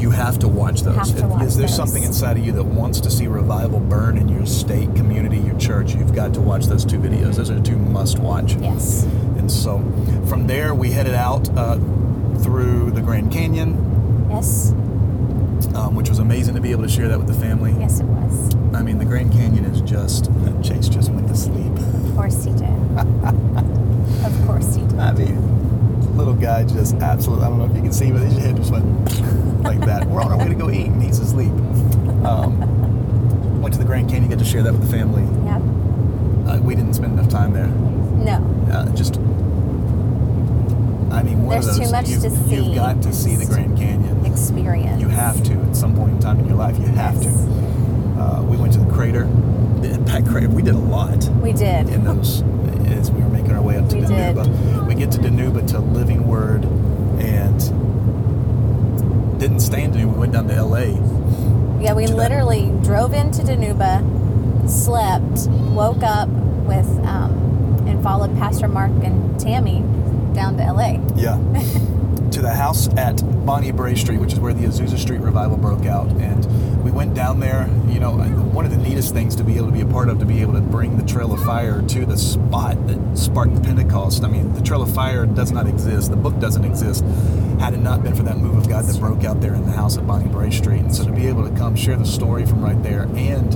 you 0.00 0.10
have 0.10 0.38
to 0.40 0.48
watch 0.48 0.82
those. 0.82 1.12
To 1.12 1.26
watch 1.26 1.42
is 1.42 1.56
there 1.56 1.66
those. 1.66 1.76
something 1.76 2.02
inside 2.02 2.36
of 2.38 2.44
you 2.44 2.52
that 2.52 2.64
wants 2.64 3.00
to 3.00 3.10
see 3.10 3.26
revival 3.26 3.80
burn 3.80 4.16
in 4.16 4.28
your 4.28 4.46
state, 4.46 4.94
community, 4.96 5.38
your 5.38 5.58
church? 5.58 5.94
You've 5.94 6.14
got 6.14 6.32
to 6.34 6.40
watch 6.40 6.66
those 6.66 6.84
two 6.84 6.98
videos. 6.98 7.36
Those 7.36 7.50
are 7.50 7.60
two 7.60 7.76
must 7.76 8.18
watch. 8.18 8.54
yes, 8.54 9.04
And 9.36 9.50
so 9.50 9.78
from 10.28 10.46
there, 10.46 10.74
we 10.74 10.90
headed 10.90 11.14
out 11.14 11.48
uh, 11.56 11.76
through 12.42 12.92
the 12.92 13.00
Grand 13.02 13.30
Canyon, 13.32 14.26
yes, 14.30 14.70
um, 15.74 15.94
which 15.94 16.08
was 16.08 16.18
amazing 16.18 16.54
to 16.54 16.60
be 16.60 16.70
able 16.70 16.82
to 16.84 16.88
share 16.88 17.08
that 17.08 17.18
with 17.18 17.28
the 17.28 17.34
family. 17.34 17.74
yes, 17.78 18.00
it 18.00 18.04
was. 18.06 18.54
I 18.74 18.82
mean, 18.82 18.98
the 18.98 19.04
Grand 19.04 19.32
Canyon 19.32 19.64
is 19.66 19.80
just, 19.82 20.26
Chase 20.62 20.88
just 20.88 21.10
went 21.10 21.28
to 21.28 21.36
sleep. 21.36 21.72
Of 21.76 22.14
course 22.16 22.44
he 22.44 22.52
did. 22.52 22.62
of 24.24 24.46
course 24.46 24.74
he 24.74 24.82
did. 24.82 24.98
I 24.98 25.12
mean, 25.12 25.36
little 26.20 26.34
guy 26.34 26.64
just 26.64 26.94
absolutely, 26.96 27.44
I 27.44 27.48
don't 27.48 27.58
know 27.58 27.64
if 27.66 27.74
you 27.74 27.82
can 27.82 27.92
see, 27.92 28.10
but 28.12 28.22
his 28.22 28.36
head 28.38 28.56
just 28.56 28.70
went 28.70 28.84
like 29.64 29.80
that. 29.80 30.06
We're 30.06 30.22
on 30.22 30.30
our 30.32 30.38
way 30.38 30.48
to 30.48 30.54
go 30.54 30.70
eat, 30.70 30.86
and 30.86 31.02
he's 31.02 31.18
asleep. 31.18 31.50
Um, 32.24 33.60
went 33.60 33.72
to 33.74 33.78
the 33.78 33.84
Grand 33.86 34.08
Canyon, 34.10 34.30
got 34.30 34.38
to 34.38 34.44
share 34.44 34.62
that 34.62 34.72
with 34.72 34.82
the 34.82 34.96
family. 34.96 35.22
Yep. 35.46 35.62
Uh, 36.48 36.60
we 36.62 36.74
didn't 36.74 36.94
spend 36.94 37.12
enough 37.18 37.28
time 37.30 37.52
there. 37.52 37.66
No. 37.68 38.36
Uh, 38.72 38.88
just, 38.94 39.16
I 41.12 41.22
mean, 41.22 41.42
one 41.44 41.50
There's 41.60 41.66
of 41.68 41.76
those 41.76 41.86
too 41.86 41.92
much 41.92 42.08
you've, 42.08 42.22
to 42.22 42.30
see. 42.30 42.56
you've 42.56 42.74
got 42.74 43.02
to 43.02 43.12
see 43.12 43.36
the 43.36 43.46
Grand 43.46 43.76
Canyon. 43.76 44.24
Experience. 44.26 45.00
You 45.00 45.08
have 45.08 45.42
to 45.44 45.54
at 45.54 45.74
some 45.76 45.96
point 45.96 46.12
in 46.12 46.18
time 46.20 46.38
in 46.40 46.46
your 46.46 46.56
life. 46.56 46.78
You 46.78 46.86
have 46.86 47.14
Yes. 47.14 47.24
to. 47.24 48.20
Uh, 48.20 48.42
we 48.42 48.56
went 48.56 48.72
to 48.74 48.78
the 48.78 48.92
crater. 48.92 49.24
The 49.80 49.92
impact 49.94 50.28
crater. 50.28 50.48
We 50.48 50.62
did 50.62 50.74
a 50.74 50.78
lot 50.78 51.24
We 51.42 51.52
did. 51.52 51.88
in 51.88 52.04
those 52.04 52.42
as 52.86 53.10
we 53.10 53.22
were 53.22 53.28
making 53.30 53.52
our 53.52 53.62
way 53.62 53.78
up 53.78 53.88
to 53.88 53.96
We 53.96 54.02
did. 54.02 54.36
Dinuba. 54.36 54.46
We 54.79 54.79
get 55.00 55.10
to 55.12 55.18
Dinuba 55.18 55.66
to 55.68 55.78
Living 55.78 56.28
Word 56.28 56.62
and 56.62 57.58
didn't 59.40 59.60
stay 59.60 59.84
in 59.84 59.92
Dinuba. 59.92 60.12
We 60.12 60.18
went 60.18 60.34
down 60.34 60.46
to 60.48 60.54
L.A. 60.54 60.88
Yeah, 61.82 61.94
we 61.94 62.04
to 62.04 62.12
that. 62.12 62.16
literally 62.16 62.66
drove 62.82 63.14
into 63.14 63.40
Dinuba, 63.40 64.68
slept, 64.68 65.48
woke 65.72 66.02
up 66.02 66.28
with, 66.28 66.86
um, 67.06 67.82
and 67.88 68.02
followed 68.02 68.36
Pastor 68.36 68.68
Mark 68.68 68.90
and 69.02 69.40
Tammy 69.40 69.80
down 70.34 70.58
to 70.58 70.70
LA. 70.70 71.00
Yeah. 71.16 71.36
to 72.32 72.42
the 72.42 72.52
house 72.54 72.88
at 72.98 73.22
Bonnie 73.46 73.72
Brae 73.72 73.94
Street, 73.94 74.20
which 74.20 74.34
is 74.34 74.38
where 74.38 74.52
the 74.52 74.66
Azusa 74.66 74.98
Street 74.98 75.22
revival 75.22 75.56
broke 75.56 75.86
out. 75.86 76.08
And 76.08 76.39
we 76.82 76.90
went 76.90 77.14
down 77.14 77.40
there. 77.40 77.68
You 77.88 78.00
know, 78.00 78.12
one 78.12 78.64
of 78.64 78.70
the 78.70 78.76
neatest 78.78 79.12
things 79.14 79.36
to 79.36 79.44
be 79.44 79.56
able 79.56 79.66
to 79.66 79.72
be 79.72 79.80
a 79.82 79.86
part 79.86 80.08
of, 80.08 80.18
to 80.20 80.24
be 80.24 80.40
able 80.40 80.54
to 80.54 80.60
bring 80.60 80.96
the 80.96 81.04
Trail 81.04 81.32
of 81.32 81.42
Fire 81.44 81.82
to 81.82 82.06
the 82.06 82.16
spot 82.16 82.86
that 82.88 83.16
sparked 83.18 83.54
the 83.54 83.60
Pentecost. 83.60 84.24
I 84.24 84.28
mean, 84.28 84.52
the 84.54 84.62
Trail 84.62 84.82
of 84.82 84.92
Fire 84.94 85.26
does 85.26 85.52
not 85.52 85.66
exist. 85.66 86.10
The 86.10 86.16
book 86.16 86.38
doesn't 86.38 86.64
exist. 86.64 87.04
Had 87.60 87.74
it 87.74 87.80
not 87.80 88.02
been 88.02 88.14
for 88.14 88.22
that 88.22 88.38
move 88.38 88.56
of 88.56 88.68
God 88.68 88.84
that 88.86 88.98
broke 88.98 89.24
out 89.24 89.40
there 89.40 89.54
in 89.54 89.64
the 89.66 89.72
house 89.72 89.98
at 89.98 90.06
Bonnie 90.06 90.28
Brae 90.28 90.50
Street. 90.50 90.80
And 90.80 90.94
so 90.94 91.04
to 91.04 91.12
be 91.12 91.26
able 91.26 91.48
to 91.48 91.54
come 91.56 91.76
share 91.76 91.96
the 91.96 92.06
story 92.06 92.46
from 92.46 92.62
right 92.64 92.82
there 92.82 93.02
and 93.14 93.54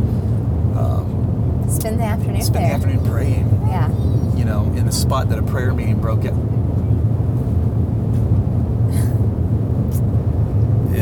um, 0.76 1.66
Spend 1.71 1.99
the 1.99 2.04
afternoon 2.04 2.43
spend 2.43 2.64
there. 2.64 2.69
the 2.69 2.75
afternoon 2.87 3.11
praying 3.11 3.49
Yeah. 3.69 3.88
you 4.37 4.45
know, 4.45 4.64
in 4.76 4.85
the 4.85 4.93
spot 4.93 5.28
that 5.31 5.38
a 5.38 5.43
prayer 5.43 5.73
meeting 5.73 5.99
broke 6.00 6.26
out. 6.26 6.35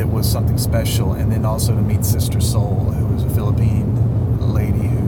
It 0.03 0.09
was 0.09 0.29
something 0.29 0.59
special, 0.59 1.13
and 1.13 1.31
then 1.31 1.45
also 1.45 1.77
to 1.77 1.81
meet 1.81 2.05
Sister 2.05 2.41
Soul, 2.41 2.75
who 2.91 3.07
was 3.15 3.23
a 3.23 3.31
Philippine 3.31 4.43
lady 4.53 4.89
who 4.89 5.01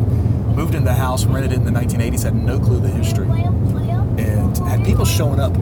moved 0.54 0.76
into 0.76 0.86
the 0.86 0.94
house, 0.94 1.24
rented 1.24 1.50
it 1.50 1.56
in 1.56 1.64
the 1.64 1.72
1980s, 1.72 2.22
had 2.22 2.36
no 2.36 2.60
clue 2.60 2.78
the 2.78 2.88
history, 2.88 3.26
and 3.26 4.56
had 4.58 4.84
people 4.84 5.04
showing 5.04 5.40
up 5.40 5.52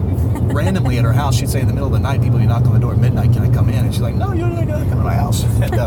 randomly 0.54 0.98
at 0.98 1.04
her 1.04 1.14
house. 1.14 1.36
She'd 1.36 1.48
say 1.48 1.62
in 1.62 1.66
the 1.66 1.72
middle 1.72 1.86
of 1.86 1.94
the 1.94 1.98
night, 1.98 2.20
people 2.20 2.40
would 2.40 2.46
knock 2.46 2.66
on 2.66 2.74
the 2.74 2.78
door 2.78 2.92
at 2.92 2.98
midnight, 2.98 3.32
"Can 3.32 3.42
I 3.42 3.48
come 3.50 3.70
in?" 3.70 3.86
And 3.86 3.94
she's 3.94 4.02
like, 4.02 4.14
"No, 4.14 4.34
you're 4.34 4.48
not 4.48 4.66
gonna 4.66 4.84
come 4.84 4.98
to 4.98 5.04
my 5.04 5.14
house." 5.14 5.44
And 5.62 5.74
uh, 5.76 5.86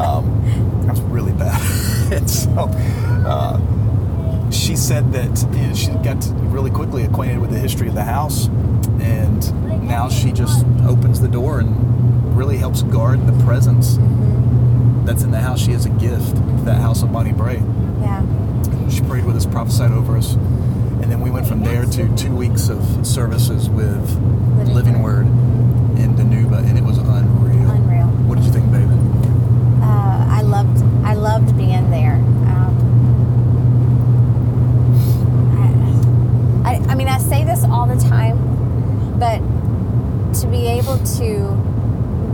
um, 0.00 0.82
that 0.86 0.92
was 0.92 1.00
really 1.02 1.32
bad. 1.32 1.60
and 2.12 2.30
so. 2.30 2.70
Uh, 3.28 3.60
she 4.50 4.76
said 4.76 5.12
that 5.12 5.42
you 5.54 5.66
know, 5.66 5.74
she 5.74 5.88
got 6.02 6.26
really 6.50 6.70
quickly 6.70 7.04
acquainted 7.04 7.38
with 7.38 7.50
the 7.50 7.58
history 7.58 7.86
of 7.86 7.94
the 7.94 8.04
house, 8.04 8.46
and 8.98 9.86
now 9.86 10.08
she 10.08 10.32
just 10.32 10.64
opens 10.88 11.20
the 11.20 11.28
door 11.28 11.60
and 11.60 11.97
really 12.38 12.56
helps 12.56 12.82
guard 12.84 13.26
the 13.26 13.44
presence 13.44 13.98
that's 15.04 15.24
in 15.24 15.32
the 15.32 15.40
house. 15.40 15.60
She 15.60 15.72
is 15.72 15.86
a 15.86 15.90
gift 15.90 16.36
to 16.36 16.62
that 16.66 16.80
house 16.80 17.02
of 17.02 17.12
Bonnie 17.12 17.32
Brae. 17.32 17.60
Yeah. 18.00 18.22
She 18.88 19.00
prayed 19.02 19.24
with 19.24 19.34
us, 19.34 19.44
prophesied 19.44 19.90
over 19.90 20.16
us, 20.16 20.34
and 20.34 21.10
then 21.10 21.20
we 21.20 21.30
went 21.30 21.48
from 21.48 21.64
there 21.64 21.84
to 21.84 22.16
two 22.16 22.34
weeks 22.34 22.68
of 22.68 23.04
services 23.04 23.68
with 23.68 24.08
Living 24.56 24.74
Living 24.74 25.02
Word 25.02 25.26
in 25.98 26.14
Dinuba, 26.14 26.58
and 26.58 26.78
it 26.78 26.84
was 26.84 26.98
unreal. 26.98 27.70
Unreal. 27.70 28.06
What 28.28 28.36
did 28.36 28.44
you 28.44 28.52
think, 28.52 28.70
baby? 28.70 28.86
Uh, 29.82 30.26
I 30.30 30.42
loved 30.42 30.80
I 31.04 31.14
loved 31.14 31.56
being 31.56 31.90
there. 31.90 32.14
Um, 32.14 32.72
I, 36.64 36.76
I 36.88 36.94
mean, 36.94 37.08
I 37.08 37.18
say 37.18 37.42
this 37.42 37.64
all 37.64 37.86
the 37.86 38.00
time, 38.08 38.38
but 39.18 39.40
to 40.40 40.46
be 40.46 40.68
able 40.68 40.98
to 40.98 41.67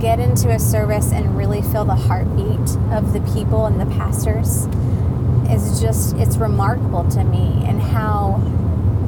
get 0.01 0.19
into 0.19 0.51
a 0.51 0.59
service 0.59 1.13
and 1.13 1.37
really 1.37 1.63
feel 1.63 1.85
the 1.85 1.95
heartbeat 1.95 2.77
of 2.93 3.13
the 3.13 3.21
people 3.35 3.67
and 3.67 3.81
the 3.81 3.87
pastors 3.87 4.67
is 5.51 5.81
just 5.81 6.17
it's 6.17 6.37
remarkable 6.37 7.09
to 7.11 7.23
me 7.25 7.63
and 7.67 7.81
how 7.81 8.41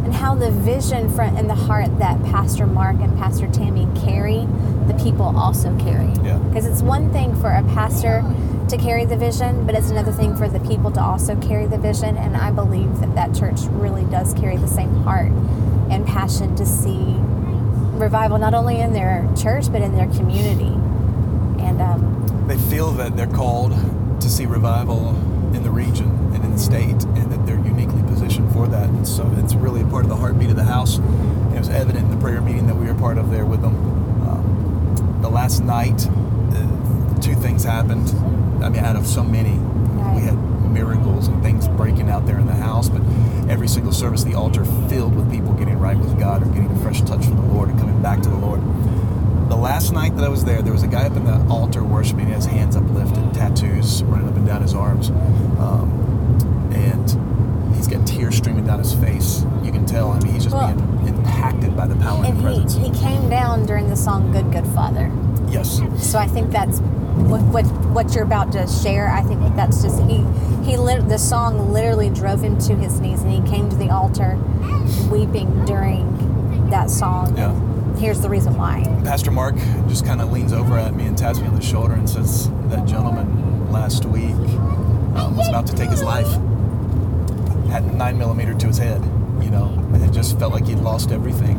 and 0.07 0.15
how 0.15 0.37
the 0.37 0.53
vision 0.53 1.11
front 1.11 1.37
and 1.37 1.51
the 1.51 1.55
heart 1.55 1.99
that 1.99 2.23
Pastor 2.27 2.65
Mark 2.65 2.95
and 3.01 3.19
Pastor 3.19 3.49
Tammy 3.49 3.89
carry, 4.01 4.47
the 4.87 4.97
people 5.03 5.37
also 5.37 5.77
carry. 5.81 6.13
Yeah. 6.23 6.39
Because 6.39 6.65
it's 6.65 6.81
one 6.81 7.13
thing 7.13 7.35
for 7.41 7.51
a 7.51 7.65
pastor 7.75 8.23
to 8.69 8.77
carry 8.77 9.05
the 9.05 9.17
vision, 9.17 9.67
but 9.67 9.75
it's 9.75 9.91
another 9.91 10.13
thing 10.13 10.37
for 10.37 10.49
the 10.49 10.61
people 10.61 10.93
to 10.93 11.01
also 11.01 11.35
carry 11.41 11.67
the 11.67 11.77
vision. 11.77 12.17
And 12.17 12.37
I 12.37 12.53
believe 12.53 13.01
that 13.01 13.17
that 13.17 13.35
church 13.35 13.63
really 13.63 14.05
does 14.05 14.33
carry 14.35 14.57
the 14.57 14.69
same 14.69 14.95
heart 15.03 15.33
and 15.91 16.07
passion 16.07 16.55
to 16.55 16.65
see 16.65 17.17
revival 17.97 18.39
not 18.39 18.55
only 18.55 18.81
in 18.81 18.93
their 18.93 19.29
church 19.37 19.71
but 19.71 19.83
in 19.83 19.97
their 19.97 20.09
community. 20.09 20.73
And 21.63 21.81
um, 21.81 22.47
they 22.47 22.59
feel 22.59 22.93
that 22.93 23.17
they're 23.17 23.27
called 23.27 23.73
to 24.21 24.29
see 24.29 24.47
revival 24.47 25.11
in 25.55 25.63
the 25.63 25.71
region 25.71 26.09
and 26.35 26.45
in 26.45 26.53
the 26.53 26.59
state, 26.59 27.03
and 27.05 27.33
that 27.33 27.47
they're 27.47 27.57
uniquely 27.57 28.03
positioned 28.03 28.53
for 28.53 28.67
that. 28.69 28.89
And 28.89 29.07
so 29.07 29.31
it's 29.39 29.55
really 29.55 29.83
a 29.83 29.87
part 29.87 30.05
of 30.05 30.11
the 30.11 30.17
heartbeat 30.17 30.51
of 30.51 30.57
the 30.57 30.65
house. 30.65 30.99
And 30.99 31.55
it 31.55 31.59
was 31.59 31.69
evident 31.69 32.05
in 32.05 32.11
the 32.11 32.17
prayer 32.19 32.41
meeting 32.41 32.67
that 32.67 32.77
we 32.77 32.87
were 32.87 32.95
part 32.95 33.19
of 33.19 33.31
there 33.31 33.47
with 33.47 33.63
them. 33.63 33.75
Um, 34.29 35.19
the 35.23 35.29
last 35.29 35.63
night, 35.63 36.07
uh, 36.07 37.21
two 37.21 37.35
things 37.35 37.65
happened. 37.65 38.09
I 38.63 38.69
mean, 38.69 38.85
out 38.85 38.97
of 38.97 39.07
so 39.07 39.23
many, 39.23 39.59
we 40.15 40.23
had 40.23 40.37
miracles 40.73 41.29
and 41.29 41.43
things 41.43 41.69
breaking 41.69 42.11
out 42.11 42.27
there 42.27 42.39
in 42.39 42.47
the 42.47 42.55
house, 42.55 42.89
but 42.89 43.01
every 43.49 43.69
single 43.69 43.93
service, 43.93 44.25
the 44.25 44.35
altar 44.35 44.65
filled 44.89 45.15
with 45.15 45.31
people 45.31 45.53
getting 45.55 45.79
right 45.79 45.97
with 45.99 46.19
God 46.19 46.43
or 46.43 46.47
getting 46.47 46.71
a 46.71 46.77
fresh 46.83 47.01
touch 47.03 47.25
from 47.25 47.37
the 47.37 47.53
Lord 47.55 47.69
and 47.69 47.79
coming 47.79 48.01
back 48.03 48.21
to 48.23 48.29
the 48.29 48.37
Lord. 48.37 48.61
The 49.49 49.57
last 49.57 49.93
night 49.93 50.17
that 50.17 50.25
I 50.25 50.29
was 50.29 50.45
there, 50.45 50.61
there 50.63 50.73
was 50.73 50.83
a 50.83 50.89
guy 50.89 51.05
up 51.07 51.17
in 51.17 51.25
the 51.25 51.37
altar 51.49 51.85
worshiping, 51.85 52.27
he 52.27 52.33
has 52.33 52.47
hands 52.47 52.77
uplifted, 52.77 53.33
tattoos 53.35 54.03
running 54.05 54.29
up 54.29 54.35
and 54.37 54.47
down 54.47 54.63
his 54.63 54.75
arms. 54.75 55.11
Um, 55.11 56.71
and 56.75 57.75
he's 57.77 57.87
got 57.87 58.05
tears 58.07 58.37
streaming 58.37 58.67
down 58.67 58.81
his 58.81 58.93
face. 58.95 59.45
You 59.63 59.71
can 59.71 59.87
tell, 59.87 60.11
I 60.11 60.19
mean, 60.21 60.33
he's 60.35 60.45
just 60.45 60.57
Well- 60.57 60.73
being 60.75 61.07
impacted 61.17 61.77
by 61.77 61.87
the 61.87 61.95
power 61.97 62.19
and, 62.19 62.27
and 62.27 62.39
the 62.39 62.43
presence. 62.43 62.75
he, 62.75 62.89
he 62.89 62.91
came 62.99 63.29
down 63.31 63.65
during 63.67 63.89
the 63.89 63.97
song 63.97 64.33
Good 64.33 64.51
Good 64.51 64.67
Father. 64.69 65.11
yes. 65.49 65.81
So 65.99 66.19
I 66.19 66.27
think 66.27 66.51
that's 66.51 66.81
what 67.29 67.43
what, 67.43 67.65
what 67.93 68.15
you're 68.15 68.25
about 68.25 68.53
to 68.53 68.67
share. 68.67 69.09
I 69.09 69.23
think 69.23 69.41
that's 69.57 69.83
just 69.83 70.03
he 70.03 70.25
he 70.65 70.77
lit, 70.77 71.09
the 71.09 71.19
song 71.19 71.73
literally 71.73 72.11
drove 72.11 72.43
him 72.43 72.59
to 72.59 72.75
his 72.75 73.01
knees 73.01 73.23
and 73.23 73.33
he 73.33 73.51
came 73.51 73.71
to 73.71 73.77
the 73.77 73.91
altar 73.91 74.39
weeping 75.11 75.65
during 75.65 76.71
that 76.71 76.91
song. 76.91 77.37
Yeah. 77.37 77.55
Here's 77.99 78.21
the 78.21 78.29
reason 78.29 78.57
why. 78.57 78.83
Pastor 79.05 79.31
Mark 79.31 79.57
just 79.89 80.05
kind 80.05 80.21
of 80.21 80.31
leans 80.31 80.53
over 80.53 80.77
at 80.79 80.95
me 80.95 81.07
and 81.07 81.17
taps 81.17 81.41
me 81.41 81.47
on 81.47 81.55
the 81.55 81.63
shoulder 81.63 81.95
and 81.95 82.09
says, 82.09 82.51
That 82.69 82.87
gentleman 82.87 83.73
last 83.73 84.05
week 84.05 84.35
um, 85.17 85.37
was 85.37 85.49
about 85.49 85.67
to 85.69 85.75
take 85.75 85.89
his 85.89 86.03
life. 86.03 86.29
Had 87.71 87.95
nine 87.95 88.19
millimeter 88.19 88.55
to 88.55 88.67
his 88.67 88.79
head, 88.79 89.03
you 89.43 89.51
know, 89.51 89.67
and 89.95 90.03
it 90.03 90.13
just 90.13 90.39
felt 90.39 90.53
like 90.53 90.67
he'd 90.67 90.79
lost 90.79 91.11
everything. 91.11 91.57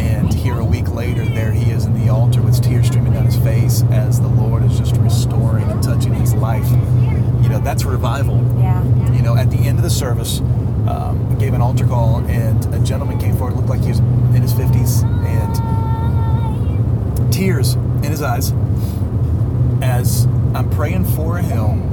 And 0.00 0.32
here 0.32 0.58
a 0.58 0.64
week 0.64 0.88
later, 0.94 1.24
there 1.24 1.52
he 1.52 1.70
is 1.70 1.84
in 1.86 1.94
the 1.98 2.08
altar 2.10 2.42
with 2.42 2.60
tears 2.62 2.86
streaming 2.88 3.12
down 3.14 3.24
his 3.26 3.36
face 3.36 3.82
as 3.90 4.20
the 4.20 4.28
Lord 4.28 4.64
is 4.64 4.78
just 4.78 4.96
restoring 4.96 5.68
and 5.70 5.82
touching 5.82 6.14
his 6.14 6.34
life. 6.34 6.68
You 7.42 7.48
know, 7.48 7.60
that's 7.60 7.84
revival 7.84 8.40
Yeah. 8.58 8.82
you 9.12 9.22
know, 9.22 9.36
at 9.36 9.50
the 9.50 9.58
end 9.58 9.78
of 9.78 9.84
the 9.84 9.90
service, 9.90 10.40
um, 10.86 11.36
gave 11.38 11.54
an 11.54 11.60
altar 11.60 11.86
call, 11.86 12.18
and 12.26 12.64
a 12.74 12.78
gentleman 12.80 13.18
came 13.18 13.36
forward, 13.36 13.56
looked 13.56 13.68
like 13.68 13.80
he 13.82 13.88
was 13.88 13.98
in 13.98 14.42
his 14.42 14.52
50s, 14.52 15.02
and 15.26 17.32
tears 17.32 17.74
in 17.74 18.04
his 18.10 18.22
eyes 18.22 18.52
as 19.82 20.26
I'm 20.54 20.68
praying 20.70 21.04
for 21.04 21.38
him. 21.38 21.88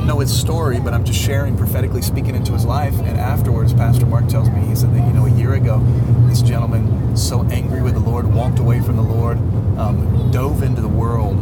Didn't 0.00 0.08
know 0.08 0.20
his 0.20 0.34
story, 0.34 0.80
but 0.80 0.94
I'm 0.94 1.04
just 1.04 1.20
sharing, 1.20 1.58
prophetically 1.58 2.00
speaking 2.00 2.34
into 2.34 2.54
his 2.54 2.64
life. 2.64 2.98
And 3.00 3.20
afterwards, 3.20 3.74
Pastor 3.74 4.06
Mark 4.06 4.28
tells 4.28 4.48
me, 4.48 4.62
he 4.62 4.74
said 4.74 4.94
that, 4.94 5.06
you 5.06 5.12
know, 5.12 5.26
a 5.26 5.30
year 5.30 5.52
ago, 5.52 5.78
this 6.26 6.40
gentleman, 6.40 7.14
so 7.14 7.42
angry 7.50 7.82
with 7.82 7.92
the 7.92 8.00
Lord, 8.00 8.32
walked 8.32 8.60
away 8.60 8.80
from 8.80 8.96
the 8.96 9.02
Lord, 9.02 9.36
um, 9.76 10.30
dove 10.30 10.62
into 10.62 10.80
the 10.80 10.88
world. 10.88 11.36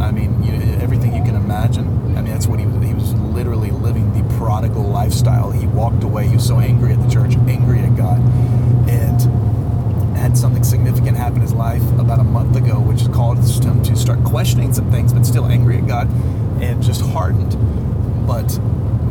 I 0.00 0.12
mean, 0.12 0.40
you 0.44 0.52
know, 0.52 0.78
everything 0.80 1.16
you 1.16 1.24
can 1.24 1.34
imagine. 1.34 1.88
I 2.16 2.22
mean, 2.22 2.32
that's 2.32 2.46
what 2.46 2.60
he 2.60 2.66
was. 2.66 2.86
He 2.86 2.94
was 2.94 3.12
literally 3.12 3.72
living 3.72 4.12
the 4.12 4.36
prodigal 4.36 4.84
lifestyle. 4.84 5.50
He 5.50 5.66
walked 5.66 6.04
away. 6.04 6.28
He 6.28 6.36
was 6.36 6.46
so 6.46 6.60
angry 6.60 6.92
at 6.92 7.02
the 7.02 7.10
church, 7.10 7.34
angry 7.48 7.80
at 7.80 7.96
God, 7.96 8.20
and 8.88 10.16
had 10.16 10.38
something 10.38 10.62
significant 10.62 11.16
happen 11.16 11.38
in 11.38 11.42
his 11.42 11.54
life 11.54 11.82
about 11.98 12.20
a 12.20 12.24
month 12.24 12.54
ago, 12.54 12.78
which 12.78 13.10
caused 13.10 13.64
him 13.64 13.82
to 13.82 13.96
start 13.96 14.22
questioning 14.22 14.72
some 14.72 14.92
things, 14.92 15.12
but 15.12 15.26
still 15.26 15.46
angry 15.46 15.78
at 15.78 15.88
God 15.88 16.08
and 16.62 16.80
just 16.80 17.00
hardened. 17.00 17.56
But 18.26 18.48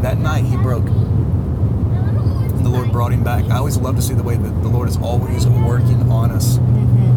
that 0.02 0.18
night 0.18 0.46
he 0.46 0.58
broke. 0.58 0.86
And 0.88 2.66
the 2.66 2.70
Lord 2.70 2.92
brought 2.92 3.12
him 3.14 3.24
back. 3.24 3.46
I 3.46 3.58
always 3.58 3.78
love 3.78 3.96
to 3.96 4.02
see 4.02 4.14
the 4.14 4.24
way 4.24 4.36
that 4.36 4.62
the 4.62 4.68
Lord 4.68 4.90
is 4.90 4.98
always 4.98 5.48
working 5.48 6.10
on 6.12 6.32
us. 6.32 6.60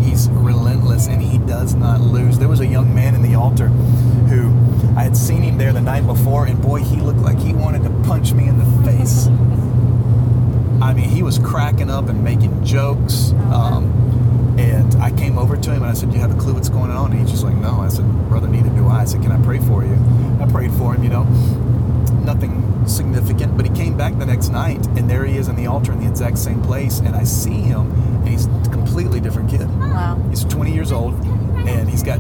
He's 0.03 0.29
relentless 0.31 1.07
and 1.09 1.23
he 1.23 1.39
does 1.39 1.75
not 1.75 2.01
lose. 2.01 2.39
There 2.39 2.49
was 2.49 2.61
a 2.61 2.67
young 2.67 2.95
man 2.95 3.15
in 3.15 3.23
the 3.23 3.35
altar 3.35 3.69
who 3.69 4.49
I 4.97 5.03
had 5.03 5.17
seen 5.17 5.43
him 5.43 5.59
there 5.59 5.73
the 5.73 5.81
night 5.81 6.07
before, 6.07 6.47
and 6.47 6.61
boy, 6.61 6.81
he 6.81 6.97
looked 6.97 7.21
like 7.21 7.39
he 7.39 7.53
wanted 7.53 7.83
to 7.85 7.91
punch 8.09 8.33
me 8.33 8.49
in 8.49 8.59
the 8.59 8.91
face. 8.91 9.29
I 10.81 10.93
mean, 10.95 11.09
he 11.09 11.23
was 11.23 11.39
cracking 11.39 11.91
up 11.91 12.09
and 12.09 12.23
making 12.23 12.65
jokes. 12.65 13.33
Um, 13.53 14.57
and 14.59 14.95
I 14.97 15.11
came 15.13 15.39
over 15.39 15.57
to 15.57 15.71
him 15.71 15.83
and 15.83 15.91
I 15.91 15.95
said, 15.95 16.11
Do 16.11 16.17
you 16.17 16.23
have 16.23 16.35
a 16.35 16.41
clue 16.41 16.55
what's 16.55 16.69
going 16.69 16.91
on? 16.91 17.13
And 17.13 17.21
he's 17.21 17.31
just 17.31 17.45
like, 17.45 17.55
No. 17.55 17.81
I 17.81 17.89
said, 17.89 18.05
Brother, 18.29 18.49
neither 18.49 18.71
do 18.71 18.87
I. 18.87 19.03
I 19.03 19.05
said, 19.05 19.23
Can 19.23 19.31
I 19.31 19.43
pray 19.45 19.59
for 19.59 19.85
you? 19.85 19.97
I 20.41 20.47
prayed 20.51 20.73
for 20.73 20.95
him, 20.95 21.05
you 21.05 21.11
know, 21.11 21.25
nothing 22.29 22.87
significant. 22.87 23.57
But 23.57 23.67
he 23.67 23.75
came 23.75 23.97
back 23.97 24.17
the 24.19 24.27
next 24.27 24.51
night 24.51 24.87
and 24.99 25.09
there 25.09 25.25
he 25.25 25.39
is 25.39 25.49
in 25.49 25.57
the 25.57 25.67
altar 25.67 25.93
in 25.93 26.01
the 26.01 26.09
exact 26.09 26.37
same 26.37 26.63
place. 26.63 26.99
And 26.99 27.17
I 27.17 27.25
see 27.25 27.61
him 27.63 27.91
and 28.21 28.29
he's 28.29 28.47
a 28.47 28.71
completely 28.71 29.19
different 29.19 29.49
kid. 29.49 29.67
Wow. 29.81 30.23
He's 30.29 30.45
20 30.45 30.75
years 30.75 30.93
old 30.93 31.15
and 31.67 31.89
he's 31.89 32.03
got 32.03 32.19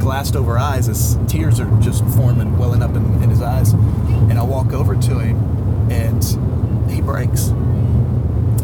glassed 0.00 0.34
over 0.34 0.58
eyes. 0.58 0.86
His 0.86 1.16
tears 1.28 1.60
are 1.60 1.70
just 1.80 2.04
forming, 2.16 2.58
welling 2.58 2.82
up 2.82 2.96
in, 2.96 3.04
in 3.22 3.30
his 3.30 3.42
eyes. 3.42 3.72
And 3.72 4.38
I 4.38 4.42
walk 4.42 4.72
over 4.72 4.96
to 4.96 5.18
him 5.20 5.90
and 5.90 6.90
he 6.90 7.00
breaks. 7.00 7.48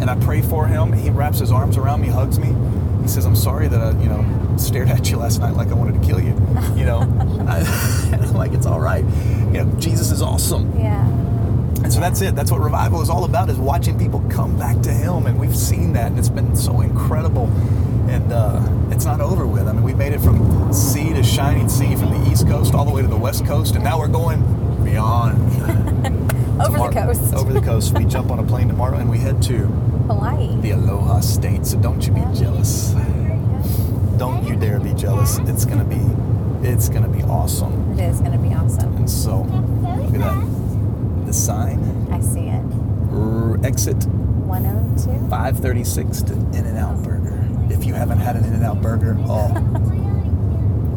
And 0.00 0.10
I 0.10 0.16
pray 0.16 0.42
for 0.42 0.66
him. 0.66 0.92
He 0.92 1.10
wraps 1.10 1.38
his 1.38 1.52
arms 1.52 1.76
around 1.76 2.00
me, 2.00 2.08
hugs 2.08 2.40
me. 2.40 2.52
He 3.02 3.08
says, 3.08 3.26
I'm 3.26 3.36
sorry 3.36 3.68
that 3.68 3.80
I, 3.80 3.90
you 4.02 4.08
know, 4.08 4.56
stared 4.56 4.88
at 4.88 5.08
you 5.08 5.18
last 5.18 5.40
night 5.40 5.54
like 5.54 5.68
I 5.68 5.74
wanted 5.74 6.00
to 6.00 6.06
kill 6.06 6.20
you. 6.20 6.34
You 6.76 6.84
know, 6.84 7.00
I, 7.48 8.18
I'm 8.20 8.34
like, 8.34 8.52
it's 8.52 8.66
all 8.66 8.80
right. 8.80 9.04
You 9.52 9.64
know, 9.64 9.80
Jesus 9.80 10.10
is 10.10 10.22
awesome. 10.22 10.78
Yeah. 10.78 11.06
And 11.82 11.92
so 11.92 11.98
that's 11.98 12.20
it. 12.20 12.36
That's 12.36 12.52
what 12.52 12.60
revival 12.60 13.02
is 13.02 13.10
all 13.10 13.24
about: 13.24 13.48
is 13.50 13.58
watching 13.58 13.98
people 13.98 14.20
come 14.30 14.56
back 14.58 14.80
to 14.82 14.92
Him, 14.92 15.26
and 15.26 15.38
we've 15.40 15.56
seen 15.56 15.92
that, 15.94 16.08
and 16.08 16.18
it's 16.18 16.28
been 16.28 16.54
so 16.54 16.82
incredible. 16.82 17.46
And 18.08 18.32
uh, 18.32 18.60
it's 18.90 19.04
not 19.04 19.20
over 19.20 19.46
with. 19.46 19.68
I 19.68 19.72
mean, 19.72 19.82
we 19.82 19.94
made 19.94 20.12
it 20.12 20.20
from 20.20 20.72
sea 20.72 21.12
to 21.14 21.22
shining 21.22 21.68
sea, 21.68 21.94
from 21.96 22.10
the 22.10 22.30
East 22.30 22.46
Coast 22.48 22.74
all 22.74 22.84
the 22.84 22.90
way 22.90 23.02
to 23.02 23.08
the 23.08 23.16
West 23.16 23.44
Coast, 23.46 23.74
and 23.74 23.84
now 23.84 23.98
we're 23.98 24.08
going 24.08 24.40
beyond. 24.84 25.38
Over 26.60 26.76
the 26.76 26.90
coast. 26.92 27.34
Over 27.34 27.52
the 27.54 27.60
coast. 27.62 27.96
We 27.98 28.04
jump 28.04 28.30
on 28.30 28.38
a 28.38 28.42
plane 28.42 28.68
tomorrow, 28.68 28.98
and 28.98 29.08
we 29.08 29.16
head 29.16 29.40
to 29.44 29.56
Hawaii. 30.10 30.60
the 30.60 30.72
Aloha 30.72 31.20
State. 31.20 31.64
So 31.64 31.78
don't 31.78 32.06
you 32.06 32.12
be 32.12 32.20
jealous. 32.34 32.90
Don't 34.18 34.46
you 34.46 34.56
dare 34.56 34.78
be 34.78 34.92
jealous. 34.92 35.38
It's 35.38 35.64
gonna 35.64 35.84
be, 35.84 36.02
it's 36.68 36.90
gonna 36.90 37.08
be 37.08 37.22
awesome. 37.22 37.98
It 37.98 38.00
is 38.00 38.20
going 38.20 38.32
to 38.32 38.38
be 38.38 38.54
awesome. 38.54 38.89
So, 39.10 39.40
look 39.42 40.14
at 40.14 40.20
that. 40.20 41.26
The 41.26 41.32
sign. 41.32 42.06
I 42.10 42.20
see 42.20 42.46
it. 42.48 42.62
R- 43.12 43.58
exit 43.66 43.96
102. 44.06 45.28
536 45.28 46.22
to 46.22 46.32
In 46.34 46.64
and 46.66 46.78
Out 46.78 47.02
Burger. 47.02 47.44
If 47.70 47.84
you 47.84 47.94
haven't 47.94 48.18
had 48.18 48.36
an 48.36 48.44
In 48.44 48.52
and 48.54 48.64
Out 48.64 48.80
Burger, 48.80 49.16
oh, 49.28 49.48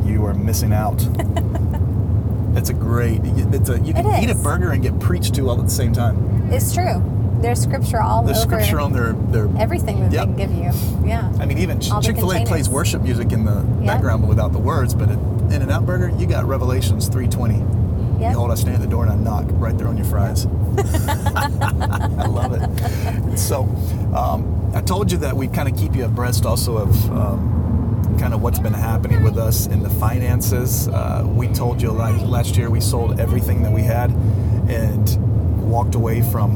you 0.06 0.26
are 0.26 0.34
missing 0.34 0.74
out. 0.74 1.02
it's 2.56 2.70
a 2.70 2.74
great. 2.74 3.22
It's 3.24 3.70
a 3.70 3.80
you 3.80 3.94
can 3.94 4.06
It 4.06 4.24
eat 4.24 4.30
a 4.30 4.36
burger 4.36 4.72
and 4.72 4.82
get 4.84 5.00
preached 5.00 5.34
to 5.36 5.50
all 5.50 5.58
at 5.60 5.66
the 5.66 5.72
same 5.72 5.92
time. 5.94 6.52
It's 6.52 6.74
true. 6.74 7.02
There's 7.42 7.62
scripture 7.62 8.00
all 8.02 8.24
There's 8.24 8.38
over 8.46 8.48
scripture 8.56 8.80
on 8.80 8.94
their 8.94 9.14
their. 9.14 9.50
everything 9.60 10.00
that 10.02 10.12
Yep. 10.14 10.28
they 10.30 10.46
give 10.46 10.54
you. 10.54 10.72
Yeah. 11.06 11.32
I 11.40 11.46
mean, 11.46 11.58
even 11.58 11.80
Chick 11.80 12.16
Fil 12.16 12.32
A 12.32 12.46
plays 12.46 12.70
worship 12.70 13.02
music 13.02 13.32
in 13.34 13.44
the 13.44 13.66
Yeah. 13.82 13.88
background, 13.96 14.22
but 14.22 14.30
without 14.30 14.54
the 14.54 14.60
words. 14.60 14.94
But 14.94 15.10
at 15.10 15.18
In 15.52 15.62
and 15.62 15.72
Out 15.72 15.86
Burger, 15.86 16.10
you 16.18 16.26
got 16.26 16.46
Revelations 16.46 17.10
3:20. 17.10 17.62
Yep. 18.20 18.32
Behold, 18.34 18.52
I 18.52 18.56
stand 18.56 18.76
at 18.76 18.82
the 18.82 18.88
door 18.88 19.06
and 19.06 19.12
I 19.12 19.16
knock 19.16 19.46
right 19.54 19.78
there 19.78 19.88
on 19.88 19.98
your 19.98 20.06
fries. 20.06 20.46
I 20.78 22.26
love 22.28 22.54
it. 22.54 23.38
So, 23.38 23.64
um, 24.16 24.72
I 24.76 24.82
told 24.82 25.12
you 25.12 25.18
that 25.20 25.36
we 25.36 25.48
kind 25.48 25.68
of 25.70 25.78
keep 25.78 25.96
you 25.96 26.06
abreast 26.06 26.46
also 26.46 26.78
of 26.78 27.12
um, 27.12 28.16
kind 28.20 28.34
of 28.34 28.42
what's 28.42 28.60
been 28.60 28.74
happening 28.74 29.24
with 29.24 29.38
us 29.38 29.68
in 29.68 29.84
the 29.84 29.90
finances. 29.90 30.88
Uh, 30.88 31.24
we 31.28 31.48
told 31.48 31.82
you 31.82 31.92
like 31.92 32.20
last 32.22 32.56
year 32.56 32.70
we 32.70 32.80
sold 32.82 33.20
everything 33.20 33.62
that 33.64 33.72
we 33.72 33.82
had 33.82 34.12
and 34.70 35.18
walked 35.70 35.96
away 35.96 36.22
from. 36.22 36.52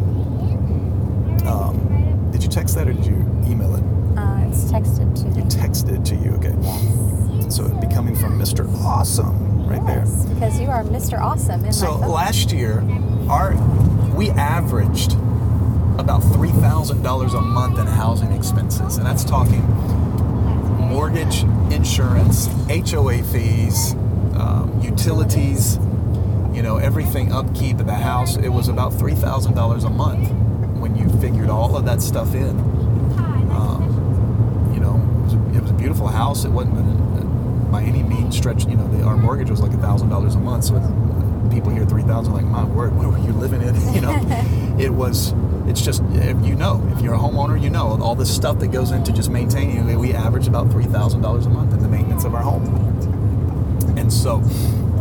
Um, 1.47 2.29
did 2.31 2.43
you 2.43 2.49
text 2.49 2.75
that 2.75 2.87
or 2.87 2.93
did 2.93 3.05
you 3.05 3.15
email 3.47 3.75
it? 3.75 3.83
Uh, 4.17 4.47
it's 4.47 4.63
texted 4.71 5.13
to 5.21 5.27
You 5.29 5.43
me. 5.45 5.49
texted 5.51 6.03
to 6.05 6.15
you, 6.15 6.31
okay. 6.35 7.49
So 7.49 7.65
it'd 7.65 7.81
be 7.81 7.87
coming 7.87 8.15
from 8.15 8.39
Mr. 8.39 8.67
Awesome 8.83 9.46
right 9.67 9.86
there. 9.86 9.99
Yes, 9.99 10.25
because 10.25 10.60
you 10.60 10.67
are 10.67 10.84
Mr. 10.84 11.19
Awesome 11.19 11.65
in 11.65 11.73
So 11.73 11.95
last 11.97 12.51
year, 12.51 12.84
our 13.30 13.56
we 14.15 14.30
averaged 14.32 15.13
about 15.99 16.19
three 16.34 16.51
thousand 16.51 17.01
dollars 17.03 17.34
a 17.34 17.41
month 17.41 17.80
in 17.80 17.88
housing 17.88 18.32
expenses, 18.32 18.97
and 18.97 19.06
that's 19.06 19.23
talking 19.23 19.62
mortgage, 20.80 21.43
insurance, 21.71 22.47
HOA 22.69 23.21
fees, 23.23 23.93
um, 24.36 24.80
utilities, 24.82 25.77
you 26.53 26.62
know, 26.62 26.77
everything 26.77 27.32
upkeep 27.34 27.80
of 27.80 27.86
the 27.86 27.93
house. 27.93 28.38
It 28.38 28.49
was 28.49 28.67
about 28.67 28.93
three 28.93 29.15
thousand 29.15 29.53
dollars 29.56 29.84
a 29.84 29.89
month 29.89 30.30
when 30.80 30.95
you 30.95 31.10
figured 31.19 31.49
all 31.49 31.75
of 31.75 31.86
that 31.86 32.01
stuff 32.01 32.34
in. 32.34 32.60
Um, 33.51 34.71
you 34.73 34.80
know, 34.80 34.95
it 34.95 35.23
was, 35.23 35.34
a, 35.34 35.58
it 35.58 35.62
was 35.62 35.71
a 35.71 35.75
beautiful 35.75 36.08
house. 36.08 36.45
It 36.45 36.49
wasn't 36.51 36.77
by 37.71 37.84
any 37.84 38.03
means 38.03 38.38
stretch. 38.38 38.65
You 38.65 38.75
know, 38.75 38.88
the, 38.88 39.03
our 39.03 39.17
mortgage 39.17 39.49
was 39.49 39.62
like 39.62 39.73
a 39.73 39.77
thousand 39.77 40.10
dollars 40.10 40.36
a 40.36 40.39
month. 40.39 40.65
So 40.65 40.75
uh, 40.75 41.49
people 41.49 41.71
hear 41.71 41.86
three 41.86 42.03
thousand, 42.03 42.34
like, 42.34 42.45
my 42.45 42.63
word, 42.63 42.95
what 42.95 43.08
were 43.08 43.17
you 43.19 43.34
living 43.34 43.62
in? 43.62 43.75
You 43.93 44.01
know, 44.01 44.75
it 44.80 44.89
was. 44.91 45.34
It's 45.67 45.82
just 45.82 46.01
you 46.13 46.56
know 46.56 46.82
if 46.95 47.01
you're 47.01 47.13
a 47.13 47.17
homeowner, 47.17 47.62
you 47.62 47.69
know 47.69 47.99
all 48.01 48.15
this 48.15 48.34
stuff 48.34 48.60
that 48.60 48.67
goes 48.67 48.91
into 48.91 49.12
just 49.12 49.30
maintaining. 49.30 49.99
We 49.99 50.13
average 50.13 50.47
about 50.47 50.71
three 50.71 50.86
thousand 50.86 51.21
dollars 51.21 51.45
a 51.45 51.49
month 51.49 51.73
in 51.73 51.80
the 51.80 51.89
maintenance 51.89 52.23
of 52.23 52.36
our 52.36 52.41
home. 52.41 52.65
And 53.97 54.12
so 54.13 54.36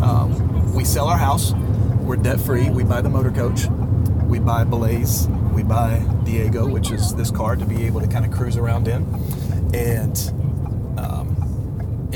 um, 0.00 0.74
we 0.74 0.84
sell 0.84 1.06
our 1.06 1.18
house. 1.18 1.52
We're 2.00 2.16
debt 2.16 2.40
free. 2.40 2.70
We 2.70 2.82
buy 2.84 3.00
the 3.00 3.08
motor 3.08 3.30
coach. 3.30 3.66
We 4.26 4.40
buy 4.40 4.64
Blaze. 4.64 5.28
We 5.52 5.62
buy 5.62 5.98
Diego, 6.24 6.66
which 6.66 6.90
is 6.90 7.14
this 7.14 7.30
car 7.30 7.56
to 7.56 7.64
be 7.64 7.84
able 7.84 8.00
to 8.00 8.08
kind 8.08 8.24
of 8.24 8.32
cruise 8.32 8.56
around 8.56 8.88
in. 8.88 9.04
And 9.74 10.16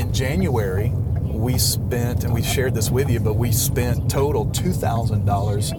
in 0.00 0.12
January, 0.14 0.88
we 1.22 1.58
spent, 1.58 2.24
and 2.24 2.32
we 2.32 2.42
shared 2.42 2.74
this 2.74 2.90
with 2.90 3.10
you, 3.10 3.20
but 3.20 3.34
we 3.34 3.52
spent 3.52 4.10
total 4.10 4.46
$2,000 4.46 5.72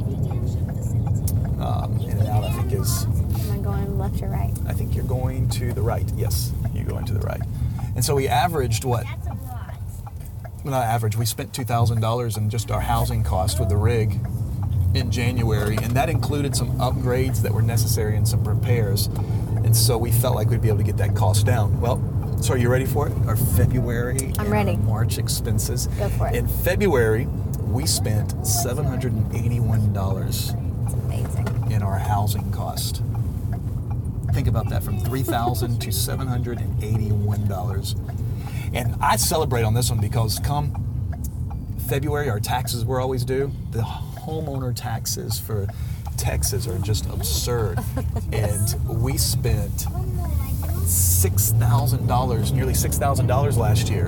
um, 1.59 1.99
in 2.01 2.19
and 2.19 2.27
out, 2.27 2.43
I 2.43 2.51
think 2.51 2.71
is 2.71 3.05
Am 3.05 3.51
I 3.51 3.57
going 3.57 3.97
left 3.97 4.21
or 4.21 4.27
right? 4.27 4.53
I 4.67 4.73
think 4.73 4.95
you're 4.95 5.03
going 5.05 5.49
to 5.49 5.73
the 5.73 5.81
right. 5.81 6.07
Yes, 6.15 6.53
you're 6.73 6.85
going 6.85 7.05
to 7.05 7.13
the 7.13 7.19
right. 7.21 7.41
And 7.95 8.05
so 8.05 8.15
we 8.15 8.27
averaged 8.27 8.83
what? 8.85 9.05
Well, 10.63 10.73
not 10.73 10.83
average. 10.83 11.17
We 11.17 11.25
spent 11.25 11.53
two 11.53 11.63
thousand 11.63 12.01
dollars 12.01 12.37
in 12.37 12.49
just 12.51 12.69
our 12.69 12.79
housing 12.79 13.23
cost 13.23 13.59
with 13.59 13.69
the 13.69 13.77
rig 13.77 14.19
in 14.93 15.09
January, 15.09 15.77
and 15.77 15.95
that 15.95 16.09
included 16.09 16.55
some 16.55 16.69
upgrades 16.77 17.41
that 17.41 17.51
were 17.51 17.63
necessary 17.63 18.15
and 18.15 18.27
some 18.27 18.43
repairs. 18.47 19.07
And 19.63 19.75
so 19.75 19.97
we 19.97 20.11
felt 20.11 20.35
like 20.35 20.49
we'd 20.49 20.61
be 20.61 20.67
able 20.67 20.77
to 20.77 20.83
get 20.83 20.97
that 20.97 21.15
cost 21.15 21.45
down. 21.45 21.81
Well, 21.81 21.97
so 22.41 22.53
are 22.53 22.57
you 22.57 22.69
ready 22.69 22.85
for 22.85 23.07
it? 23.07 23.13
Our 23.27 23.35
February 23.35 24.33
I'm 24.37 24.45
and 24.45 24.51
ready. 24.51 24.75
March 24.77 25.17
expenses. 25.17 25.87
Go 25.87 26.09
for 26.09 26.27
it. 26.27 26.35
In 26.35 26.47
February, 26.47 27.25
we 27.67 27.85
spent 27.85 28.45
seven 28.45 28.85
hundred 28.85 29.13
and 29.13 29.35
eighty-one 29.35 29.93
dollars 29.93 30.53
It's 30.85 30.93
amazing. 30.93 31.71
in 31.71 31.81
our 31.83 31.97
housing 31.99 32.51
cost. 32.51 33.01
Think 34.33 34.47
about 34.47 34.69
that 34.69 34.81
from 34.81 34.97
3,000 35.01 35.79
to 35.81 35.91
seven 35.91 36.25
hundred 36.27 36.59
and 36.61 36.83
eighty-one 36.83 37.47
dollars. 37.47 37.95
And 38.73 38.95
I 39.01 39.17
celebrate 39.17 39.63
on 39.63 39.73
this 39.73 39.89
one 39.89 39.99
because 39.99 40.39
come 40.39 40.73
February, 41.87 42.29
our 42.29 42.39
taxes 42.39 42.85
were 42.85 43.01
always 43.01 43.25
due. 43.25 43.51
The 43.71 43.81
homeowner 43.81 44.73
taxes 44.73 45.37
for 45.39 45.67
Texas 46.15 46.67
are 46.67 46.77
just 46.79 47.05
absurd, 47.07 47.79
and 48.31 48.75
we 48.87 49.17
spent 49.17 49.85
six 51.21 51.51
thousand 51.51 52.07
dollars, 52.07 52.51
nearly 52.51 52.73
six 52.73 52.97
thousand 52.97 53.27
dollars 53.27 53.55
last 53.55 53.89
year. 53.89 54.07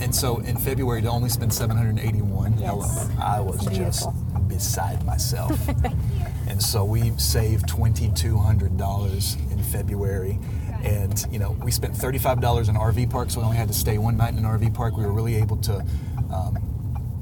And 0.00 0.14
so 0.14 0.38
in 0.38 0.56
February 0.56 1.02
to 1.02 1.08
only 1.08 1.28
spend 1.28 1.52
781, 1.54 2.58
Yes. 2.58 2.66
hello, 2.66 3.24
I 3.24 3.40
was 3.40 3.64
just 3.66 4.08
beside 4.48 5.04
myself. 5.06 5.56
and 6.48 6.60
so 6.60 6.84
we 6.84 7.12
saved 7.18 7.68
$2,200 7.68 9.52
in 9.52 9.62
February. 9.62 10.38
And, 10.82 11.24
you 11.30 11.38
know, 11.38 11.52
we 11.62 11.70
spent 11.70 11.94
$35 11.94 12.68
in 12.68 12.74
RV 12.74 13.10
park, 13.10 13.30
so 13.30 13.38
we 13.40 13.44
only 13.46 13.56
had 13.56 13.68
to 13.68 13.74
stay 13.74 13.96
one 13.96 14.16
night 14.16 14.32
in 14.32 14.38
an 14.38 14.44
RV 14.44 14.74
park. 14.74 14.96
We 14.96 15.04
were 15.04 15.12
really 15.12 15.36
able 15.36 15.56
to 15.58 15.84
um, 16.32 16.58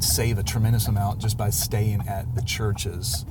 save 0.01 0.39
a 0.39 0.43
tremendous 0.43 0.89
amount 0.89 1.21
just 1.21 1.37
by 1.37 1.51
staying 1.51 2.01
at 2.09 2.35
the 2.35 2.43
churches, 2.43 3.27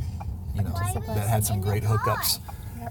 you 0.54 0.62
know, 0.62 0.74
that 1.08 1.28
had 1.28 1.44
some 1.44 1.60
great 1.60 1.82
hookups. 1.84 2.40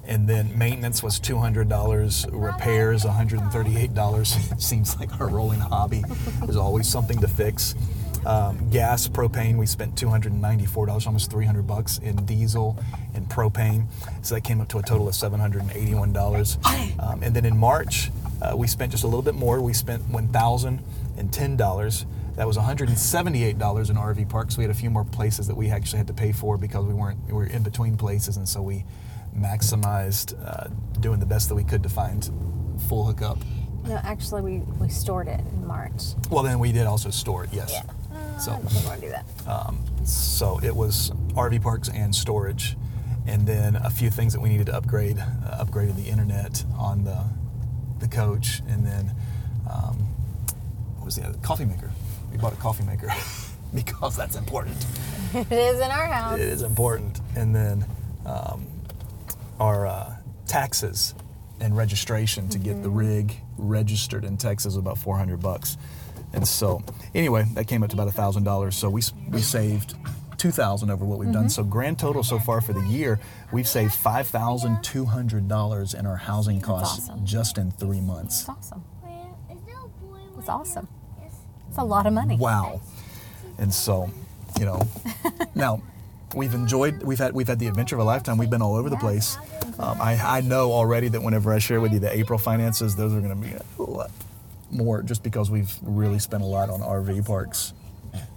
And 0.08 0.26
then 0.26 0.56
maintenance 0.56 1.02
was 1.02 1.20
$200, 1.20 2.28
repairs 2.32 3.04
$138. 3.04 4.52
It 4.52 4.62
seems 4.62 4.98
like 4.98 5.20
our 5.20 5.28
rolling 5.28 5.60
hobby. 5.60 6.02
There's 6.40 6.56
always 6.56 6.88
something 6.88 7.20
to 7.20 7.28
fix. 7.28 7.74
Um, 8.26 8.68
gas, 8.70 9.06
propane, 9.06 9.58
we 9.58 9.66
spent 9.66 9.94
$294, 9.94 11.06
almost 11.06 11.30
300 11.30 11.66
bucks 11.66 11.98
in 11.98 12.16
diesel 12.24 12.76
and 13.14 13.28
propane. 13.28 13.86
So 14.22 14.34
that 14.34 14.40
came 14.42 14.60
up 14.60 14.68
to 14.68 14.78
a 14.78 14.82
total 14.82 15.08
of 15.08 15.14
$781. 15.14 17.00
Um, 17.00 17.22
and 17.22 17.36
then 17.36 17.44
in 17.44 17.56
March, 17.56 18.10
uh, 18.42 18.56
we 18.56 18.66
spent 18.66 18.92
just 18.92 19.04
a 19.04 19.06
little 19.06 19.22
bit 19.22 19.34
more. 19.34 19.60
We 19.60 19.74
spent 19.74 20.02
$1,010. 20.10 22.04
That 22.36 22.46
was 22.46 22.56
$178 22.56 23.90
in 23.90 23.96
RV 23.96 24.28
parks. 24.28 24.56
We 24.56 24.64
had 24.64 24.70
a 24.70 24.74
few 24.74 24.90
more 24.90 25.04
places 25.04 25.46
that 25.48 25.56
we 25.56 25.70
actually 25.70 25.98
had 25.98 26.06
to 26.06 26.14
pay 26.14 26.32
for 26.32 26.56
because 26.56 26.86
we 26.86 26.94
weren't 26.94 27.18
we 27.26 27.32
were 27.32 27.46
in 27.46 27.64
between 27.64 27.96
places, 27.96 28.36
and 28.36 28.48
so 28.48 28.62
we 28.62 28.84
maximized 29.38 30.34
uh, 30.44 30.68
doing 31.00 31.20
the 31.20 31.26
best 31.26 31.48
that 31.48 31.54
we 31.54 31.64
could 31.64 31.82
to 31.82 31.88
find 31.88 32.30
full 32.88 33.04
hookup. 33.04 33.38
No, 33.86 33.96
actually, 34.02 34.42
we, 34.42 34.58
we 34.80 34.88
stored 34.88 35.28
it 35.28 35.40
in 35.40 35.66
March. 35.66 36.02
Well, 36.30 36.42
then 36.42 36.58
we 36.58 36.72
did 36.72 36.86
also 36.86 37.10
store 37.10 37.44
it. 37.44 37.50
Yes. 37.52 37.74
Uh, 37.74 38.38
So- 38.38 38.52
I 38.52 38.56
don't 38.58 38.70
think 38.70 38.86
want 38.86 39.00
to 39.00 39.06
do 39.06 39.12
that. 39.12 39.24
So 40.06 40.58
it 40.62 40.74
was 40.74 41.10
RV 41.34 41.62
parks 41.62 41.88
and 41.90 42.14
storage, 42.14 42.76
and 43.26 43.46
then 43.46 43.76
a 43.76 43.90
few 43.90 44.10
things 44.10 44.32
that 44.32 44.40
we 44.40 44.48
needed 44.48 44.66
to 44.66 44.76
upgrade. 44.76 45.18
Uh, 45.18 45.64
upgraded 45.64 45.96
the 45.96 46.08
internet 46.08 46.64
on 46.76 47.04
the 47.04 47.24
the 48.00 48.08
coach, 48.08 48.62
and 48.68 48.86
then 48.86 49.14
um, 49.70 49.96
what 50.96 51.04
was 51.06 51.16
the 51.16 51.24
other 51.26 51.36
coffee 51.38 51.64
maker? 51.66 51.90
We 52.32 52.38
bought 52.38 52.52
a 52.52 52.56
coffee 52.56 52.84
maker 52.84 53.08
because 53.74 54.16
that's 54.16 54.36
important. 54.36 54.76
it 55.34 55.52
is 55.52 55.76
in 55.80 55.90
our 55.90 56.06
house. 56.06 56.38
It 56.38 56.48
is 56.48 56.62
important, 56.62 57.20
and 57.36 57.54
then 57.54 57.84
um, 58.24 58.66
our 59.60 59.86
uh, 59.86 60.16
taxes 60.46 61.14
and 61.60 61.76
registration 61.76 62.48
to 62.50 62.58
get 62.58 62.82
the 62.82 62.90
rig 62.90 63.34
registered 63.56 64.24
in 64.24 64.36
Texas 64.36 64.74
was 64.74 64.76
about 64.76 64.98
400 64.98 65.40
bucks. 65.40 65.76
And 66.32 66.46
so, 66.46 66.82
anyway, 67.14 67.44
that 67.54 67.66
came 67.66 67.82
up 67.82 67.90
to 67.90 67.96
about 67.96 68.12
thousand 68.12 68.44
dollars. 68.44 68.76
So 68.76 68.90
we 68.90 69.02
we 69.30 69.40
saved 69.40 69.94
two 70.36 70.50
thousand 70.50 70.90
over 70.90 71.04
what 71.04 71.18
we've 71.18 71.32
done. 71.32 71.48
So 71.48 71.64
grand 71.64 71.98
total 71.98 72.22
so 72.22 72.38
far 72.38 72.60
for 72.60 72.74
the 72.74 72.84
year, 72.86 73.18
we've 73.50 73.66
saved 73.66 73.94
five 73.94 74.26
thousand 74.26 74.82
two 74.84 75.06
hundred 75.06 75.48
dollars 75.48 75.94
in 75.94 76.04
our 76.04 76.16
housing 76.16 76.60
costs 76.60 77.08
awesome. 77.08 77.24
just 77.24 77.56
in 77.56 77.70
three 77.70 78.00
months. 78.00 78.40
It's 78.40 78.48
awesome. 78.48 78.84
It's 80.38 80.48
awesome. 80.48 80.88
It's 81.68 81.78
a 81.78 81.84
lot 81.84 82.06
of 82.06 82.12
money. 82.12 82.36
Wow. 82.36 82.80
And 83.58 83.72
so, 83.72 84.10
you 84.58 84.66
know, 84.66 84.86
now 85.54 85.82
we've 86.34 86.54
enjoyed, 86.54 87.02
we've 87.02 87.18
had, 87.18 87.32
we've 87.34 87.48
had 87.48 87.58
the 87.58 87.66
adventure 87.66 87.96
of 87.96 88.00
a 88.00 88.04
lifetime. 88.04 88.38
We've 88.38 88.50
been 88.50 88.62
all 88.62 88.74
over 88.76 88.90
the 88.90 88.96
place. 88.96 89.36
Um, 89.78 90.00
I, 90.00 90.38
I 90.38 90.40
know 90.40 90.72
already 90.72 91.08
that 91.08 91.22
whenever 91.22 91.52
I 91.52 91.58
share 91.58 91.80
with 91.80 91.92
you 91.92 91.98
the 91.98 92.14
April 92.16 92.38
finances, 92.38 92.96
those 92.96 93.14
are 93.14 93.20
going 93.20 93.40
to 93.40 93.48
be 93.48 93.54
a 93.78 93.82
lot 93.82 94.10
more 94.70 95.02
just 95.02 95.22
because 95.22 95.50
we've 95.50 95.72
really 95.82 96.18
spent 96.18 96.42
a 96.42 96.46
lot 96.46 96.68
on 96.70 96.80
RV 96.80 97.26
parks, 97.26 97.72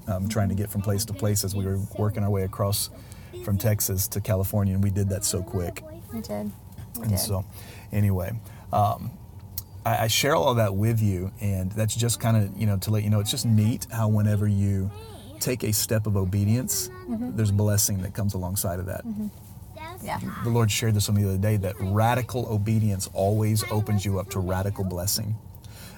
um, 0.07 0.29
trying 0.29 0.49
to 0.49 0.55
get 0.55 0.69
from 0.69 0.81
place 0.81 1.03
to 1.05 1.13
place 1.13 1.43
as 1.43 1.55
we 1.55 1.65
were 1.65 1.79
working 1.97 2.23
our 2.23 2.29
way 2.29 2.43
across 2.43 2.89
from 3.43 3.57
Texas 3.57 4.07
to 4.09 4.21
California, 4.21 4.73
and 4.73 4.83
we 4.83 4.89
did 4.89 5.09
that 5.09 5.25
so 5.25 5.41
quick. 5.41 5.83
We 6.13 6.21
did. 6.21 6.51
We 6.97 7.03
And 7.03 7.09
did. 7.11 7.19
so, 7.19 7.45
anyway, 7.91 8.31
um, 8.71 9.11
I, 9.85 10.03
I 10.03 10.07
share 10.07 10.35
all 10.35 10.53
that 10.55 10.75
with 10.75 11.01
you, 11.01 11.31
and 11.41 11.71
that's 11.71 11.95
just 11.95 12.19
kind 12.19 12.37
of 12.37 12.57
you 12.59 12.65
know 12.67 12.77
to 12.77 12.91
let 12.91 13.03
you 13.03 13.09
know 13.09 13.19
it's 13.19 13.31
just 13.31 13.45
neat 13.45 13.87
how 13.91 14.07
whenever 14.09 14.47
you 14.47 14.91
take 15.41 15.63
a 15.63 15.73
step 15.73 16.07
of 16.07 16.15
obedience, 16.15 16.89
Mm-hmm. 17.09 17.35
there's 17.35 17.51
blessing 17.51 18.01
that 18.03 18.13
comes 18.13 18.33
alongside 18.35 18.79
of 18.79 18.85
that. 18.85 19.03
yeah. 20.01 20.19
The 20.43 20.49
Lord 20.49 20.71
shared 20.71 20.93
this 20.93 21.07
with 21.07 21.17
me 21.17 21.23
the 21.23 21.29
other 21.29 21.37
day 21.37 21.57
that 21.57 21.75
radical 21.79 22.45
obedience 22.47 23.09
always 23.13 23.63
opens 23.69 24.05
you 24.05 24.19
up 24.19 24.29
to 24.29 24.39
radical 24.39 24.83
blessing. 24.85 25.35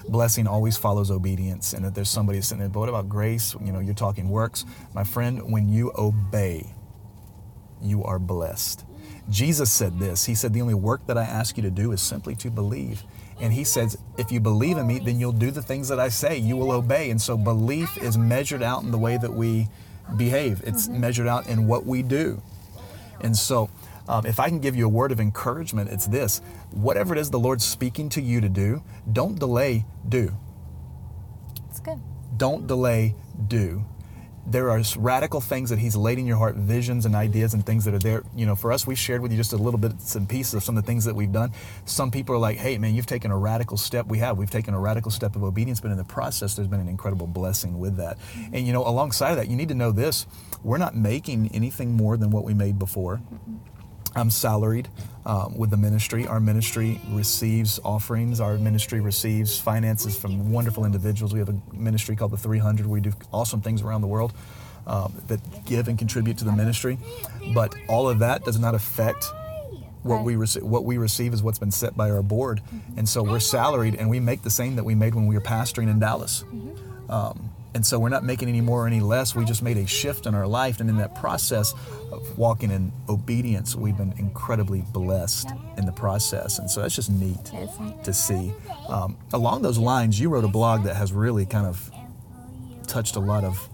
Blessing 0.08 0.46
always 0.46 0.76
follows 0.76 1.10
obedience, 1.10 1.72
and 1.72 1.84
that 1.84 1.94
there's 1.94 2.10
somebody 2.10 2.40
sitting 2.42 2.58
there. 2.60 2.68
But 2.68 2.80
what 2.80 2.88
about 2.90 3.08
grace? 3.08 3.54
You 3.64 3.72
know, 3.72 3.78
you're 3.80 3.94
talking 3.94 4.28
works, 4.28 4.64
my 4.92 5.04
friend. 5.04 5.50
When 5.50 5.68
you 5.68 5.92
obey, 5.96 6.74
you 7.80 8.04
are 8.04 8.18
blessed. 8.18 8.84
Jesus 9.30 9.70
said 9.72 9.98
this. 9.98 10.26
He 10.26 10.34
said, 10.34 10.52
The 10.52 10.60
only 10.60 10.74
work 10.74 11.06
that 11.06 11.16
I 11.16 11.22
ask 11.22 11.56
you 11.56 11.62
to 11.62 11.70
do 11.70 11.92
is 11.92 12.02
simply 12.02 12.34
to 12.36 12.50
believe. 12.50 13.02
And 13.40 13.52
he 13.52 13.64
says, 13.64 13.98
If 14.16 14.30
you 14.30 14.40
believe 14.40 14.76
in 14.78 14.86
me, 14.86 14.98
then 14.98 15.18
you'll 15.18 15.32
do 15.32 15.50
the 15.50 15.62
things 15.62 15.88
that 15.88 15.98
I 15.98 16.08
say. 16.08 16.38
You 16.38 16.56
will 16.56 16.72
obey. 16.72 17.10
And 17.10 17.20
so 17.20 17.36
belief 17.36 17.96
is 17.98 18.16
measured 18.16 18.62
out 18.62 18.82
in 18.82 18.90
the 18.90 18.98
way 18.98 19.16
that 19.16 19.32
we 19.32 19.68
behave, 20.16 20.62
it's 20.64 20.88
measured 20.88 21.26
out 21.26 21.46
in 21.48 21.66
what 21.66 21.86
we 21.86 22.02
do. 22.02 22.42
And 23.20 23.36
so, 23.36 23.70
um, 24.08 24.26
if 24.26 24.38
I 24.38 24.48
can 24.48 24.60
give 24.60 24.76
you 24.76 24.84
a 24.84 24.88
word 24.88 25.12
of 25.12 25.20
encouragement, 25.20 25.90
it's 25.90 26.06
this 26.06 26.40
whatever 26.70 27.14
it 27.14 27.18
is 27.18 27.30
the 27.30 27.38
Lord's 27.38 27.64
speaking 27.64 28.08
to 28.10 28.20
you 28.20 28.40
to 28.40 28.48
do, 28.48 28.82
don't 29.12 29.38
delay, 29.38 29.84
do. 30.08 30.34
It's 31.70 31.80
good. 31.80 32.00
Don't 32.36 32.66
delay, 32.66 33.14
do. 33.48 33.84
There 34.46 34.70
are 34.70 34.82
radical 34.98 35.40
things 35.40 35.70
that 35.70 35.78
He's 35.78 35.96
laid 35.96 36.18
in 36.18 36.26
your 36.26 36.36
heart, 36.36 36.56
visions 36.56 37.06
and 37.06 37.14
ideas 37.14 37.54
and 37.54 37.64
things 37.64 37.84
that 37.84 37.94
are 37.94 37.98
there. 37.98 38.22
You 38.36 38.46
know, 38.46 38.54
for 38.54 38.72
us, 38.72 38.86
we've 38.86 38.98
shared 38.98 39.22
with 39.22 39.32
you 39.32 39.38
just 39.38 39.52
a 39.52 39.56
little 39.56 39.78
bits 39.78 40.16
and 40.16 40.28
pieces 40.28 40.54
of 40.54 40.62
some 40.62 40.76
of 40.76 40.84
the 40.84 40.86
things 40.86 41.04
that 41.04 41.14
we've 41.14 41.32
done. 41.32 41.52
Some 41.86 42.10
people 42.10 42.34
are 42.34 42.38
like, 42.38 42.58
hey, 42.58 42.76
man, 42.78 42.94
you've 42.94 43.06
taken 43.06 43.30
a 43.30 43.38
radical 43.38 43.76
step. 43.76 44.06
We 44.06 44.18
have. 44.18 44.36
We've 44.36 44.50
taken 44.50 44.74
a 44.74 44.80
radical 44.80 45.10
step 45.10 45.34
of 45.36 45.42
obedience, 45.42 45.80
but 45.80 45.90
in 45.90 45.96
the 45.96 46.04
process, 46.04 46.54
there's 46.54 46.68
been 46.68 46.80
an 46.80 46.88
incredible 46.88 47.26
blessing 47.26 47.78
with 47.78 47.96
that. 47.96 48.18
Mm-hmm. 48.18 48.54
And, 48.54 48.66
you 48.66 48.72
know, 48.72 48.86
alongside 48.86 49.30
of 49.30 49.36
that, 49.36 49.48
you 49.48 49.56
need 49.56 49.68
to 49.68 49.74
know 49.74 49.92
this 49.92 50.26
we're 50.62 50.78
not 50.78 50.96
making 50.96 51.50
anything 51.54 51.92
more 51.92 52.16
than 52.16 52.30
what 52.30 52.44
we 52.44 52.54
made 52.54 52.78
before. 52.78 53.16
Mm-hmm. 53.16 53.73
I'm 54.16 54.30
salaried 54.30 54.88
um, 55.26 55.56
with 55.56 55.70
the 55.70 55.76
ministry. 55.76 56.26
Our 56.26 56.40
ministry 56.40 57.00
receives 57.10 57.80
offerings. 57.84 58.40
Our 58.40 58.56
ministry 58.58 59.00
receives 59.00 59.58
finances 59.58 60.16
from 60.16 60.52
wonderful 60.52 60.84
individuals. 60.84 61.32
We 61.32 61.40
have 61.40 61.48
a 61.48 61.56
ministry 61.72 62.16
called 62.16 62.30
the 62.30 62.36
300. 62.36 62.86
We 62.86 63.00
do 63.00 63.12
awesome 63.32 63.60
things 63.60 63.82
around 63.82 64.02
the 64.02 64.06
world 64.06 64.32
um, 64.86 65.14
that 65.26 65.64
give 65.64 65.88
and 65.88 65.98
contribute 65.98 66.38
to 66.38 66.44
the 66.44 66.52
ministry. 66.52 66.98
But 67.54 67.74
all 67.88 68.08
of 68.08 68.20
that 68.20 68.44
does 68.44 68.58
not 68.58 68.74
affect 68.74 69.24
what 70.02 70.22
we 70.22 70.36
receive. 70.36 70.62
What 70.62 70.84
we 70.84 70.98
receive 70.98 71.32
is 71.32 71.42
what's 71.42 71.58
been 71.58 71.70
set 71.70 71.96
by 71.96 72.10
our 72.10 72.22
board, 72.22 72.60
and 72.96 73.08
so 73.08 73.22
we're 73.22 73.40
salaried, 73.40 73.94
and 73.94 74.10
we 74.10 74.20
make 74.20 74.42
the 74.42 74.50
same 74.50 74.76
that 74.76 74.84
we 74.84 74.94
made 74.94 75.14
when 75.14 75.26
we 75.26 75.34
were 75.34 75.40
pastoring 75.40 75.88
in 75.88 75.98
Dallas. 75.98 76.44
Um, 77.08 77.50
and 77.74 77.84
so 77.84 77.98
we're 77.98 78.08
not 78.08 78.24
making 78.24 78.48
any 78.48 78.60
more 78.60 78.84
or 78.84 78.86
any 78.86 79.00
less. 79.00 79.34
We 79.34 79.44
just 79.44 79.62
made 79.62 79.76
a 79.76 79.86
shift 79.86 80.26
in 80.26 80.34
our 80.34 80.46
life. 80.46 80.80
And 80.80 80.88
in 80.88 80.96
that 80.98 81.14
process 81.16 81.74
of 82.12 82.38
walking 82.38 82.70
in 82.70 82.92
obedience, 83.08 83.74
we've 83.74 83.96
been 83.96 84.14
incredibly 84.16 84.82
blessed 84.92 85.48
in 85.76 85.84
the 85.84 85.92
process. 85.92 86.58
And 86.60 86.70
so 86.70 86.82
that's 86.82 86.94
just 86.94 87.10
neat 87.10 87.52
It 87.52 87.68
is 87.68 87.80
neat. 87.80 88.04
to 88.04 88.12
see. 88.12 88.52
Um, 88.88 89.16
along 89.32 89.62
those 89.62 89.78
lines, 89.78 90.20
you 90.20 90.28
wrote 90.28 90.44
a 90.44 90.48
blog 90.48 90.84
that 90.84 90.94
has 90.94 91.12
really 91.12 91.46
kind 91.46 91.66
of 91.66 91.90
touched 92.86 93.16
a 93.16 93.20
lot 93.20 93.42
of 93.44 93.68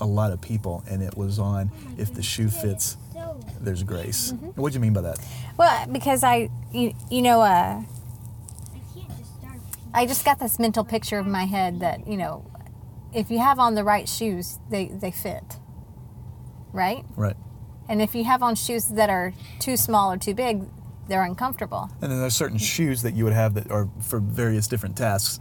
a 0.00 0.06
lot 0.06 0.32
of 0.32 0.40
people, 0.40 0.82
and 0.88 1.00
it 1.00 1.16
was 1.16 1.38
on 1.38 1.70
if 1.96 2.12
the 2.12 2.22
shoe 2.22 2.48
fits, 2.48 2.96
there's 3.60 3.84
grace. 3.84 4.32
What 4.56 4.72
do 4.72 4.74
you 4.76 4.80
mean 4.80 4.92
by 4.92 5.02
that? 5.02 5.18
Well, 5.56 5.86
because 5.86 6.24
I, 6.24 6.50
you, 6.72 6.92
you 7.08 7.22
know, 7.22 7.40
uh, 7.40 7.82
I 9.94 10.06
just 10.06 10.24
got 10.24 10.40
this 10.40 10.58
mental 10.58 10.84
picture 10.84 11.18
of 11.18 11.26
my 11.26 11.44
head 11.44 11.80
that 11.80 12.08
you 12.08 12.16
know, 12.16 12.44
if 13.14 13.30
you 13.30 13.38
have 13.38 13.58
on 13.58 13.74
the 13.74 13.84
right 13.84 14.08
shoes, 14.08 14.58
they 14.70 14.86
they 14.86 15.10
fit, 15.10 15.56
right? 16.72 17.04
Right. 17.16 17.36
And 17.88 18.00
if 18.00 18.14
you 18.14 18.24
have 18.24 18.42
on 18.42 18.54
shoes 18.54 18.86
that 18.88 19.10
are 19.10 19.32
too 19.58 19.76
small 19.76 20.12
or 20.12 20.16
too 20.16 20.34
big, 20.34 20.62
they're 21.08 21.24
uncomfortable, 21.24 21.90
And 22.00 22.10
then 22.10 22.20
there's 22.20 22.34
certain 22.36 22.58
shoes 22.58 23.02
that 23.02 23.14
you 23.14 23.24
would 23.24 23.32
have 23.32 23.54
that 23.54 23.70
are 23.70 23.88
for 24.00 24.20
various 24.20 24.66
different 24.68 24.96
tasks. 24.96 25.40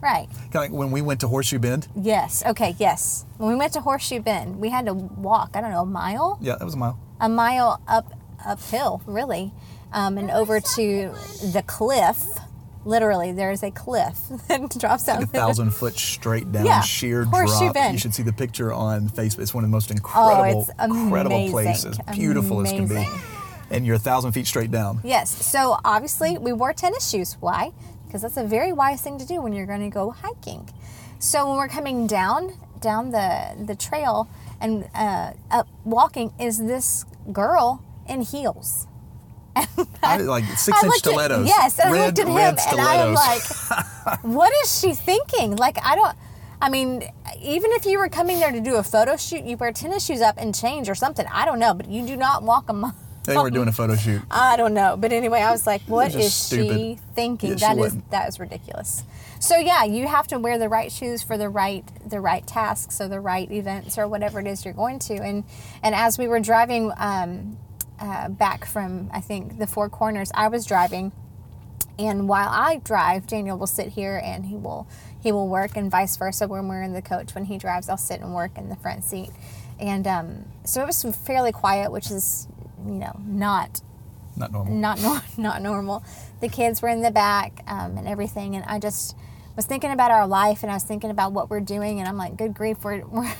right? 0.00 0.26
Kind 0.30 0.54
of 0.56 0.60
like 0.62 0.72
when 0.72 0.90
we 0.90 1.00
went 1.02 1.20
to 1.20 1.28
Horseshoe 1.28 1.58
Bend. 1.60 1.86
Yes. 1.94 2.42
Okay. 2.46 2.74
Yes. 2.78 3.24
When 3.36 3.50
we 3.50 3.54
went 3.56 3.72
to 3.74 3.80
Horseshoe 3.80 4.20
Bend, 4.20 4.58
we 4.58 4.70
had 4.70 4.86
to 4.86 4.94
walk. 4.94 5.50
I 5.54 5.60
don't 5.60 5.70
know, 5.70 5.82
a 5.82 5.86
mile, 5.86 6.38
Yeah, 6.40 6.56
that 6.56 6.64
was 6.64 6.74
a 6.74 6.78
mile. 6.78 6.98
a 7.20 7.28
mile 7.28 7.80
up 7.86 8.12
uphill, 8.44 9.00
really, 9.06 9.52
um, 9.92 10.18
and 10.18 10.28
over 10.30 10.58
to 10.60 11.14
the 11.52 11.62
cliff. 11.64 12.24
Literally, 12.84 13.32
there 13.32 13.50
is 13.52 13.62
a 13.62 13.70
cliff 13.70 14.18
that 14.48 14.76
drops 14.78 15.08
out. 15.08 15.22
a 15.22 15.26
thousand 15.26 15.70
foot 15.72 15.94
straight 15.94 16.50
down 16.50 16.66
Yeah, 16.66 16.80
sheer 16.80 17.24
drop. 17.24 17.74
Bend. 17.74 17.92
You 17.94 17.98
should 17.98 18.14
see 18.14 18.22
the 18.22 18.32
picture 18.32 18.72
on 18.72 19.08
Facebook. 19.08 19.40
It's 19.40 19.54
one 19.54 19.64
of 19.64 19.70
the 19.70 19.74
most 19.74 19.90
incredible, 19.90 20.62
it's 20.62 20.70
incredible 20.82 21.36
amazing. 21.36 21.52
places. 21.52 21.98
Beautiful 22.12 22.60
as 22.60 22.72
can 22.72 22.88
be. 22.88 23.06
And 23.70 23.86
you're 23.86 23.96
a 23.96 24.00
thousand 24.00 24.32
feet 24.32 24.46
straight 24.46 24.70
down. 24.70 25.00
Yes. 25.04 25.30
So 25.30 25.78
obviously 25.84 26.38
we 26.38 26.52
wore 26.52 26.72
tennis 26.72 27.08
shoes. 27.08 27.36
Why? 27.40 27.72
Because 28.06 28.22
that's 28.22 28.36
a 28.36 28.44
very 28.44 28.72
wise 28.72 29.00
thing 29.00 29.18
to 29.18 29.26
do 29.26 29.40
when 29.40 29.52
you're 29.54 29.66
going 29.66 29.80
to 29.80 29.88
go 29.88 30.10
hiking. 30.10 30.68
So 31.18 31.48
when 31.48 31.56
we're 31.56 31.68
coming 31.68 32.06
down 32.06 32.52
down 32.80 33.10
the 33.12 33.54
the 33.64 33.76
trail 33.76 34.28
and 34.60 34.88
uh, 34.94 35.32
up 35.50 35.68
walking, 35.84 36.32
is 36.38 36.58
this 36.58 37.04
girl 37.32 37.82
in 38.08 38.22
heels? 38.22 38.86
I, 40.02 40.16
like 40.18 40.44
six 40.56 40.68
inch 40.82 40.84
looked 40.84 41.06
at- 41.06 41.10
stilettos. 41.10 41.46
yes, 41.46 41.78
and 41.78 41.92
red, 41.92 42.00
I 42.00 42.06
looked 42.06 42.18
at 42.20 42.28
him 42.28 42.36
and 42.36 42.80
I 42.80 42.94
am 42.96 43.14
like, 43.14 44.24
what 44.24 44.52
is 44.64 44.80
she 44.80 44.94
thinking? 44.94 45.56
Like 45.56 45.78
I 45.84 45.94
don't. 45.94 46.16
I 46.60 46.70
mean, 46.70 47.02
even 47.40 47.72
if 47.72 47.84
you 47.86 47.98
were 47.98 48.08
coming 48.08 48.38
there 48.38 48.52
to 48.52 48.60
do 48.60 48.76
a 48.76 48.82
photo 48.84 49.16
shoot, 49.16 49.44
you 49.44 49.56
wear 49.56 49.72
tennis 49.72 50.06
shoes 50.06 50.20
up 50.20 50.36
and 50.38 50.54
change 50.54 50.88
or 50.88 50.94
something. 50.94 51.26
I 51.32 51.44
don't 51.44 51.58
know, 51.58 51.74
but 51.74 51.88
you 51.88 52.06
do 52.06 52.16
not 52.16 52.44
walk 52.44 52.68
a, 52.68 52.72
mi- 52.72 52.90
They 53.24 53.36
were 53.36 53.50
doing 53.50 53.66
a 53.66 53.72
photo 53.72 53.96
shoot. 53.96 54.22
I 54.30 54.56
don't 54.56 54.72
know, 54.72 54.96
but 54.96 55.12
anyway, 55.12 55.40
I 55.40 55.50
was 55.50 55.66
like, 55.66 55.82
"What 55.82 56.14
is 56.14 56.32
stupid. 56.32 56.76
she 56.76 56.98
thinking? 57.14 57.50
Yeah, 57.50 57.56
she 57.56 57.60
that 57.62 57.72
is 57.72 57.78
wasn't. 57.78 58.10
that 58.12 58.28
is 58.28 58.38
ridiculous." 58.40 59.02
So 59.40 59.56
yeah, 59.56 59.82
you 59.82 60.06
have 60.06 60.28
to 60.28 60.38
wear 60.38 60.56
the 60.56 60.68
right 60.68 60.92
shoes 60.92 61.20
for 61.20 61.36
the 61.36 61.48
right 61.48 61.84
the 62.08 62.20
right 62.20 62.46
tasks 62.46 63.00
or 63.00 63.08
the 63.08 63.18
right 63.18 63.50
events 63.50 63.98
or 63.98 64.06
whatever 64.06 64.38
it 64.38 64.46
is 64.46 64.64
you're 64.64 64.72
going 64.72 65.00
to. 65.00 65.14
And 65.14 65.42
and 65.82 65.96
as 65.96 66.16
we 66.16 66.28
were 66.28 66.38
driving 66.38 66.92
um, 66.96 67.58
uh, 68.02 68.28
back 68.28 68.64
from 68.66 69.08
I 69.14 69.20
think 69.20 69.58
the 69.58 69.66
Four 69.66 69.88
Corners, 69.88 70.30
I 70.34 70.48
was 70.48 70.66
driving, 70.66 71.12
and 71.98 72.28
while 72.28 72.48
I 72.50 72.76
drive, 72.84 73.26
Daniel 73.26 73.56
will 73.56 73.66
sit 73.66 73.88
here 73.90 74.20
and 74.22 74.46
he 74.46 74.56
will 74.56 74.86
he 75.22 75.30
will 75.32 75.48
work, 75.48 75.76
and 75.76 75.90
vice 75.90 76.16
versa. 76.16 76.48
When 76.48 76.66
we're 76.68 76.82
in 76.82 76.92
the 76.92 77.02
coach, 77.02 77.34
when 77.34 77.44
he 77.44 77.56
drives, 77.58 77.88
I'll 77.88 77.96
sit 77.96 78.20
and 78.20 78.34
work 78.34 78.58
in 78.58 78.68
the 78.68 78.76
front 78.76 79.04
seat. 79.04 79.30
And 79.78 80.06
um, 80.06 80.44
so 80.64 80.82
it 80.82 80.86
was 80.86 81.02
fairly 81.24 81.52
quiet, 81.52 81.92
which 81.92 82.10
is 82.10 82.48
you 82.84 82.92
know 82.94 83.18
not 83.24 83.80
Not 84.36 84.50
normal. 84.52 84.74
not 84.74 85.00
nor- 85.00 85.22
not 85.38 85.62
normal. 85.62 86.04
The 86.40 86.48
kids 86.48 86.82
were 86.82 86.88
in 86.88 87.02
the 87.02 87.10
back 87.12 87.62
um, 87.68 87.96
and 87.96 88.08
everything, 88.08 88.56
and 88.56 88.64
I 88.66 88.78
just 88.80 89.16
was 89.56 89.66
thinking 89.66 89.90
about 89.90 90.10
our 90.10 90.26
life, 90.26 90.62
and 90.62 90.70
I 90.70 90.74
was 90.74 90.84
thinking 90.84 91.10
about 91.10 91.32
what 91.32 91.50
we're 91.50 91.60
doing, 91.60 91.98
and 91.98 92.08
I'm 92.08 92.16
like, 92.16 92.36
good 92.36 92.54
grief, 92.54 92.84
we're 92.84 93.04
we're, 93.06 93.32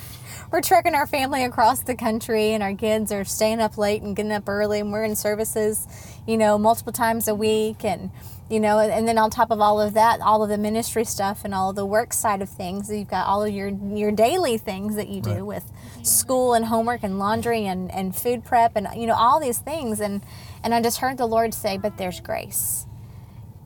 we're 0.51 0.61
trucking 0.61 0.95
our 0.95 1.07
family 1.07 1.45
across 1.45 1.81
the 1.81 1.95
country, 1.95 2.53
and 2.53 2.63
our 2.63 2.75
kids 2.75 3.13
are 3.13 3.25
staying 3.25 3.61
up 3.61 3.79
late 3.79 4.03
and 4.03 4.15
getting 4.15 4.33
up 4.33 4.49
early, 4.49 4.81
and 4.81 4.93
we're 4.93 5.05
in 5.05 5.17
services, 5.17 5.87
you 6.27 6.37
know, 6.37 6.59
multiple 6.59 6.93
times 6.93 7.29
a 7.29 7.35
week, 7.35 7.85
and 7.85 8.11
you 8.51 8.61
know, 8.61 8.79
and 8.81 9.09
then 9.09 9.17
on 9.17 9.31
top 9.31 9.51
of 9.51 9.63
all 9.63 9.81
of 9.81 9.95
that, 9.95 10.21
all 10.21 10.43
of 10.43 10.51
the 10.51 10.59
ministry 10.59 11.05
stuff 11.05 11.41
and 11.45 11.55
all 11.55 11.71
of 11.71 11.77
the 11.77 11.87
work 11.87 12.13
side 12.13 12.43
of 12.43 12.51
things, 12.51 12.91
you've 12.91 13.09
got 13.09 13.27
all 13.27 13.43
of 13.43 13.51
your 13.55 13.69
your 13.69 14.11
daily 14.13 14.59
things 14.59 14.97
that 14.97 15.09
you 15.09 15.23
do 15.23 15.31
Right. 15.31 15.47
with 15.47 15.73
school 16.03 16.53
and 16.53 16.67
homework 16.67 17.03
and 17.03 17.19
laundry 17.19 17.65
and, 17.65 17.91
and 17.91 18.15
food 18.15 18.45
prep 18.45 18.77
and 18.77 18.89
you 18.97 19.07
know 19.07 19.15
all 19.15 19.41
these 19.41 19.59
things 19.59 20.01
and 20.01 20.21
and 20.65 20.75
I 20.75 20.83
just 20.83 20.99
heard 20.99 21.17
the 21.17 21.27
Lord 21.27 21.55
say, 21.55 21.79
"But 21.79 21.97
there's 21.97 22.21
grace," 22.21 22.87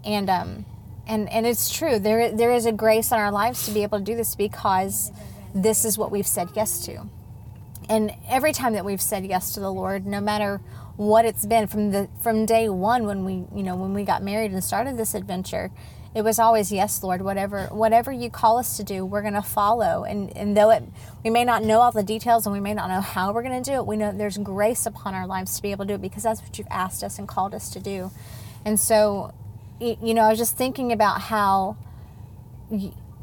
and 0.05 0.31
um, 0.31 0.65
and 1.07 1.29
and 1.31 1.47
it's 1.47 1.71
true. 1.71 1.99
There 1.99 2.31
there 2.31 2.53
is 2.53 2.67
a 2.67 2.73
grace 2.73 3.13
in 3.13 3.19
our 3.19 3.31
lives 3.31 3.67
to 3.67 3.73
be 3.73 3.83
able 3.83 3.99
to 3.99 4.05
do 4.05 4.17
this 4.17 4.35
because 4.35 5.13
this 5.55 5.85
is 5.85 5.97
what 5.97 6.11
we've 6.11 6.27
said 6.27 6.49
yes 6.55 6.85
to. 6.87 7.09
And 7.89 8.13
every 8.29 8.53
time 8.53 8.73
that 8.73 8.85
we've 8.85 9.01
said 9.01 9.25
yes 9.25 9.53
to 9.55 9.61
the 9.61 9.73
Lord, 9.73 10.07
no 10.07 10.21
matter 10.21 10.61
what 10.97 11.25
it's 11.25 11.47
been 11.47 11.67
from 11.67 11.91
the 11.91 12.09
from 12.23 12.47
day 12.47 12.69
one 12.69 13.07
when 13.07 13.25
we 13.25 13.45
you 13.55 13.63
know 13.63 13.77
when 13.77 13.95
we 13.95 14.05
got 14.05 14.23
married 14.23 14.51
and 14.51 14.63
started 14.63 14.97
this 14.97 15.15
adventure, 15.15 15.71
it 16.15 16.23
was 16.23 16.39
always 16.39 16.73
yes, 16.73 17.03
Lord. 17.03 17.23
Whatever 17.23 17.67
whatever 17.67 18.11
you 18.11 18.31
call 18.31 18.59
us 18.59 18.77
to 18.79 18.83
do, 18.83 19.05
we're 19.05 19.23
going 19.23 19.35
to 19.35 19.43
follow. 19.43 20.05
And 20.05 20.35
and 20.37 20.57
though 20.57 20.71
it 20.71 20.83
we 21.23 21.31
may 21.31 21.45
not 21.45 21.63
know 21.63 21.81
all 21.81 21.93
the 21.93 22.03
details 22.03 22.47
and 22.47 22.53
we 22.53 22.61
may 22.61 22.75
not 22.75 22.89
know 22.89 23.01
how 23.01 23.33
we're 23.33 23.43
going 23.43 23.63
to 23.63 23.71
do 23.71 23.77
it, 23.77 23.87
we 23.87 23.97
know 23.97 24.13
there's 24.13 24.39
grace 24.39 24.87
upon 24.87 25.15
our 25.15 25.27
lives 25.27 25.57
to 25.57 25.63
be 25.63 25.71
able 25.71 25.85
to 25.85 25.89
do 25.89 25.95
it 25.95 26.03
because 26.03 26.23
that's 26.25 26.43
what 26.43 26.59
you've 26.59 26.67
asked 26.71 27.05
us 27.05 27.19
and 27.19 27.29
called 27.29 27.55
us 27.55 27.71
to 27.71 27.81
do. 27.81 28.11
And 28.65 28.81
so, 28.81 29.33
you 29.81 30.15
know, 30.15 30.23
I 30.23 30.31
was 30.31 30.39
just 30.39 30.57
thinking 30.57 30.93
about 30.93 31.21
how 31.23 31.77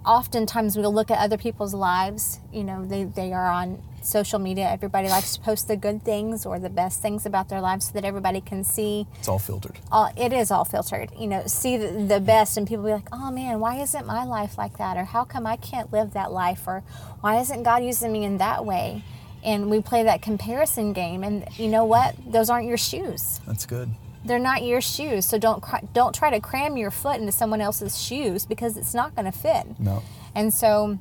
oftentimes 0.05 0.77
we'll 0.77 0.93
look 0.93 1.09
at 1.09 1.19
other 1.19 1.37
people's 1.37 1.73
lives. 1.73 2.39
You 2.51 2.63
know, 2.63 2.85
they, 2.85 3.05
they 3.05 3.33
are 3.33 3.49
on 3.49 3.81
social 4.01 4.39
media. 4.39 4.69
Everybody 4.69 5.07
likes 5.07 5.35
to 5.35 5.41
post 5.41 5.67
the 5.67 5.77
good 5.77 6.03
things 6.03 6.45
or 6.45 6.59
the 6.59 6.69
best 6.69 7.01
things 7.01 7.25
about 7.25 7.49
their 7.49 7.61
lives 7.61 7.87
so 7.87 7.93
that 7.93 8.05
everybody 8.05 8.41
can 8.41 8.63
see. 8.63 9.07
It's 9.17 9.27
all 9.27 9.39
filtered. 9.39 9.79
All, 9.91 10.11
it 10.17 10.33
is 10.33 10.51
all 10.51 10.65
filtered. 10.65 11.11
You 11.17 11.27
know, 11.27 11.43
see 11.47 11.77
the, 11.77 11.87
the 11.87 12.19
best, 12.19 12.57
and 12.57 12.67
people 12.67 12.83
be 12.83 12.91
like, 12.91 13.07
oh 13.11 13.31
man, 13.31 13.59
why 13.59 13.77
isn't 13.77 14.05
my 14.05 14.23
life 14.25 14.57
like 14.57 14.77
that? 14.77 14.97
Or 14.97 15.05
how 15.05 15.23
come 15.23 15.47
I 15.47 15.55
can't 15.55 15.91
live 15.91 16.13
that 16.13 16.31
life? 16.31 16.67
Or 16.67 16.83
why 17.21 17.39
isn't 17.39 17.63
God 17.63 17.83
using 17.83 18.11
me 18.11 18.23
in 18.25 18.37
that 18.37 18.65
way? 18.65 19.03
And 19.43 19.69
we 19.69 19.81
play 19.81 20.03
that 20.03 20.21
comparison 20.21 20.93
game. 20.93 21.23
And 21.23 21.47
you 21.57 21.67
know 21.67 21.85
what? 21.85 22.15
Those 22.25 22.49
aren't 22.49 22.67
your 22.67 22.77
shoes 22.77 23.41
That's 23.45 23.65
good. 23.65 23.89
They're 24.25 24.39
not 24.39 24.63
your 24.63 24.81
shoes. 24.81 25.25
So 25.25 25.37
don't 25.37 25.63
don't 25.93 26.13
try 26.15 26.29
to 26.29 26.39
cram 26.39 26.77
your 26.77 26.91
foot 26.91 27.19
into 27.19 27.31
someone 27.31 27.61
else's 27.61 28.01
shoes 28.01 28.45
because 28.45 28.77
it's 28.77 28.93
not 28.93 29.15
going 29.15 29.25
to 29.25 29.37
fit. 29.37 29.79
No. 29.79 30.01
and 30.35 30.53
so 30.53 30.97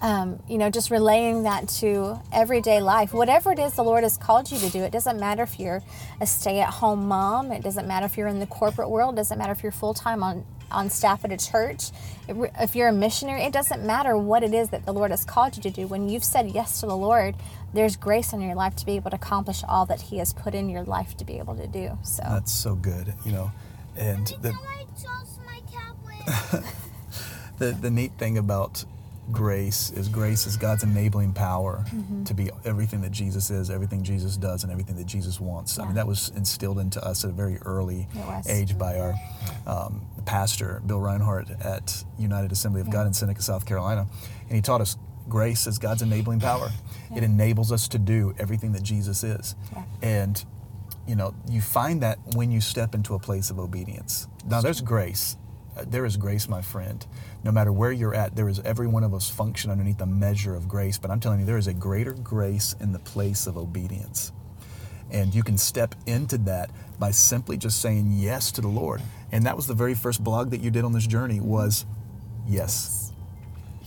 um, 0.00 0.42
you 0.48 0.58
know 0.58 0.68
just 0.68 0.90
relaying 0.90 1.44
that 1.44 1.68
to 1.68 2.20
everyday 2.32 2.80
life 2.80 3.12
whatever 3.14 3.52
it 3.52 3.60
is 3.60 3.74
the 3.74 3.84
lord 3.84 4.02
has 4.02 4.16
called 4.16 4.50
you 4.50 4.58
to 4.58 4.68
do 4.68 4.82
it 4.82 4.90
doesn't 4.90 5.20
matter 5.20 5.44
if 5.44 5.60
you're 5.60 5.80
a 6.20 6.26
stay-at-home 6.26 7.06
mom 7.06 7.52
it 7.52 7.62
doesn't 7.62 7.86
matter 7.86 8.06
if 8.06 8.16
you're 8.16 8.26
in 8.26 8.40
the 8.40 8.46
corporate 8.46 8.90
world 8.90 9.14
it 9.14 9.18
doesn't 9.18 9.38
matter 9.38 9.52
if 9.52 9.62
you're 9.62 9.70
full-time 9.70 10.24
on 10.24 10.44
on 10.72 10.90
staff 10.90 11.24
at 11.24 11.30
a 11.30 11.36
church 11.36 11.90
if 12.28 12.74
you're 12.74 12.88
a 12.88 12.92
missionary 12.92 13.42
it 13.42 13.52
doesn't 13.52 13.84
matter 13.86 14.16
what 14.18 14.42
it 14.42 14.52
is 14.52 14.70
that 14.70 14.84
the 14.86 14.92
lord 14.92 15.10
has 15.12 15.24
called 15.24 15.56
you 15.56 15.62
to 15.62 15.70
do. 15.70 15.86
When 15.86 16.08
you've 16.08 16.24
said 16.24 16.50
yes 16.50 16.80
to 16.80 16.86
the 16.86 16.96
lord 16.96 17.36
there's 17.74 17.96
grace 17.96 18.32
in 18.32 18.40
your 18.40 18.54
life 18.54 18.76
to 18.76 18.86
be 18.86 18.92
able 18.96 19.10
to 19.10 19.16
accomplish 19.16 19.62
all 19.66 19.86
that 19.86 20.02
he 20.02 20.18
has 20.18 20.32
put 20.32 20.54
in 20.54 20.68
your 20.68 20.84
life 20.84 21.16
to 21.16 21.24
be 21.24 21.38
able 21.38 21.54
to 21.56 21.66
do 21.66 21.98
so 22.02 22.22
That's 22.28 22.52
so 22.52 22.74
good. 22.74 23.14
You 23.24 23.32
know, 23.32 23.52
and 23.96 24.26
the 24.40 24.50
I 24.50 24.84
toss 25.02 25.38
my 25.46 25.60
tablet? 25.70 26.64
the, 27.58 27.72
the 27.72 27.90
neat 27.90 28.12
thing 28.18 28.38
about 28.38 28.84
grace 29.30 29.90
is 29.90 30.08
grace 30.08 30.46
is 30.46 30.56
God's 30.56 30.82
enabling 30.82 31.32
power 31.32 31.84
Mm-hmm. 31.94 32.24
to 32.24 32.34
be 32.34 32.50
everything 32.64 33.00
that 33.02 33.12
Jesus 33.12 33.50
is, 33.50 33.70
everything 33.70 34.02
Jesus 34.02 34.36
does, 34.36 34.62
and 34.64 34.72
everything 34.72 34.96
that 34.96 35.06
Jesus 35.06 35.40
wants. 35.40 35.78
I 35.78 35.84
mean, 35.84 35.94
that 35.94 36.06
was 36.06 36.30
instilled 36.36 36.78
into 36.78 37.02
us 37.04 37.24
at 37.24 37.30
a 37.30 37.32
very 37.32 37.58
early 37.58 38.08
age 38.48 38.76
by 38.78 38.98
our 38.98 39.14
um, 39.66 40.02
pastor, 40.24 40.82
Bill 40.86 41.00
Reinhardt, 41.00 41.50
at 41.62 42.04
United 42.18 42.50
Assembly 42.52 42.80
of 42.80 42.90
God 42.90 43.06
in 43.06 43.12
Seneca, 43.14 43.42
South 43.42 43.64
Carolina. 43.66 44.06
And 44.48 44.56
he 44.56 44.60
taught 44.62 44.80
us 44.80 44.96
grace 45.28 45.66
is 45.66 45.78
God's 45.78 46.02
enabling 46.02 46.40
power. 46.40 46.70
It 47.14 47.22
enables 47.22 47.72
us 47.72 47.88
to 47.88 47.98
do 47.98 48.34
everything 48.38 48.72
that 48.72 48.82
Jesus 48.82 49.22
is. 49.24 49.54
Yeah. 49.72 49.84
And 50.02 50.44
you 51.06 51.16
know, 51.16 51.34
you 51.48 51.60
find 51.60 52.02
that 52.02 52.18
when 52.36 52.50
you 52.50 52.60
step 52.60 52.94
into 52.94 53.14
a 53.14 53.18
place 53.18 53.50
of 53.50 53.58
obedience. 53.58 54.28
Now, 54.48 54.60
there's 54.60 54.80
grace. 54.80 55.36
Uh, 55.76 55.84
There 55.86 56.04
is 56.04 56.16
grace, 56.16 56.48
my 56.48 56.62
friend. 56.62 57.04
No 57.42 57.50
matter 57.50 57.72
where 57.72 57.90
you're 57.90 58.14
at, 58.14 58.36
there 58.36 58.48
is 58.48 58.60
every 58.60 58.86
one 58.86 59.02
of 59.02 59.12
us 59.12 59.28
function 59.28 59.70
underneath 59.70 59.98
the 59.98 60.06
measure 60.06 60.54
of 60.54 60.68
grace. 60.68 60.98
But 60.98 61.10
I'm 61.10 61.18
telling 61.18 61.40
you, 61.40 61.46
there 61.46 61.58
is 61.58 61.66
a 61.66 61.74
greater 61.74 62.12
grace 62.12 62.76
in 62.78 62.92
the 62.92 62.98
place 63.00 63.48
of 63.48 63.56
obedience. 63.56 64.32
And 65.10 65.34
you 65.34 65.42
can 65.42 65.58
step 65.58 65.94
into 66.06 66.38
that 66.38 66.70
by 66.98 67.10
simply 67.10 67.56
just 67.56 67.80
saying 67.80 68.12
yes 68.12 68.52
to 68.52 68.60
the 68.60 68.68
Lord. 68.68 69.02
And 69.32 69.44
that 69.44 69.56
was 69.56 69.66
the 69.66 69.74
very 69.74 69.94
first 69.94 70.22
blog 70.22 70.50
that 70.50 70.60
you 70.60 70.70
did 70.70 70.84
on 70.84 70.92
this 70.92 71.06
journey 71.06 71.40
was 71.40 71.84
yes. 72.46 73.01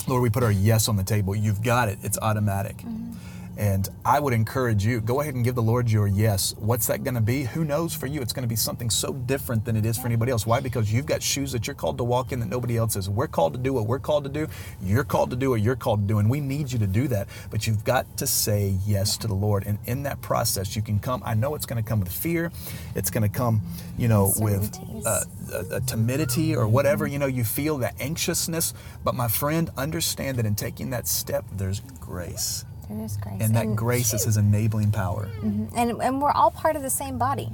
Lord, 0.07 0.21
we 0.21 0.29
put 0.29 0.43
our 0.43 0.51
yes 0.51 0.87
on 0.87 0.95
the 0.95 1.03
table. 1.03 1.35
You've 1.35 1.63
got 1.63 1.89
it. 1.89 1.97
It's 2.03 2.17
automatic. 2.21 2.77
Mm-hmm. 2.77 3.13
And 3.57 3.87
I 4.03 4.19
would 4.19 4.33
encourage 4.33 4.85
you, 4.85 4.99
go 4.99 5.21
ahead 5.21 5.35
and 5.35 5.43
give 5.43 5.55
the 5.55 5.61
Lord 5.61 5.89
your 5.89 6.07
yes. 6.07 6.53
What's 6.57 6.87
that 6.87 7.03
going 7.03 7.15
to 7.15 7.21
be? 7.21 7.43
Who 7.43 7.63
knows 7.63 7.93
for 7.93 8.05
you? 8.05 8.21
It's 8.21 8.33
going 8.33 8.43
to 8.43 8.49
be 8.49 8.55
something 8.55 8.89
so 8.89 9.13
different 9.13 9.63
than 9.63 9.77
it 9.77 9.85
is 9.85 9.97
for 9.97 10.07
anybody 10.07 10.31
else. 10.31 10.45
Why? 10.45 10.59
Because 10.59 10.91
you've 10.91 11.05
got 11.05 11.23
shoes 11.23 11.51
that 11.53 11.65
you're 11.65 11.75
called 11.75 11.97
to 11.99 12.03
walk 12.03 12.31
in 12.31 12.39
that 12.41 12.49
nobody 12.49 12.75
else 12.77 12.95
is. 12.95 13.09
We're 13.09 13.27
called 13.27 13.53
to 13.53 13.59
do 13.59 13.73
what 13.73 13.87
we're 13.87 13.99
called 13.99 14.25
to 14.25 14.29
do. 14.29 14.47
You're 14.81 15.05
called 15.05 15.29
to 15.29 15.35
do 15.35 15.51
what 15.51 15.61
you're 15.61 15.75
called 15.75 16.01
to 16.01 16.07
do. 16.07 16.19
And 16.19 16.29
we 16.29 16.41
need 16.41 16.71
you 16.71 16.79
to 16.79 16.87
do 16.87 17.07
that. 17.07 17.29
But 17.49 17.65
you've 17.65 17.83
got 17.85 18.17
to 18.17 18.27
say 18.27 18.77
yes 18.85 19.17
to 19.17 19.27
the 19.27 19.33
Lord. 19.33 19.65
And 19.65 19.79
in 19.85 20.03
that 20.03 20.21
process, 20.21 20.75
you 20.75 20.81
can 20.81 20.99
come. 20.99 21.21
I 21.25 21.33
know 21.33 21.55
it's 21.55 21.65
going 21.65 21.81
to 21.81 21.87
come 21.87 22.01
with 22.01 22.11
fear. 22.11 22.51
It's 22.95 23.09
going 23.09 23.23
to 23.23 23.29
come, 23.29 23.61
you 23.97 24.07
know, 24.07 24.33
with 24.37 24.77
uh, 25.05 25.21
a, 25.53 25.75
a 25.75 25.81
timidity 25.81 26.55
or 26.55 26.67
whatever, 26.67 27.07
you 27.07 27.19
know, 27.19 27.25
you 27.25 27.43
feel 27.43 27.77
that 27.79 27.95
anxiousness. 28.01 28.73
But 29.03 29.15
my 29.15 29.27
friend, 29.27 29.69
understand 29.77 30.37
that 30.37 30.45
in 30.45 30.55
taking 30.55 30.89
that 30.89 31.07
step, 31.07 31.45
there's 31.51 31.79
grace. 31.99 32.65
There 32.89 33.03
is 33.05 33.17
grace. 33.17 33.41
And 33.41 33.55
that 33.55 33.75
grace 33.75 34.13
is 34.13 34.23
his 34.25 34.37
enabling 34.37 34.91
power. 34.91 35.29
and, 35.43 35.69
and 35.75 36.21
we're 36.21 36.31
all 36.31 36.51
part 36.51 36.75
of 36.75 36.81
the 36.81 36.89
same 36.89 37.17
body. 37.17 37.49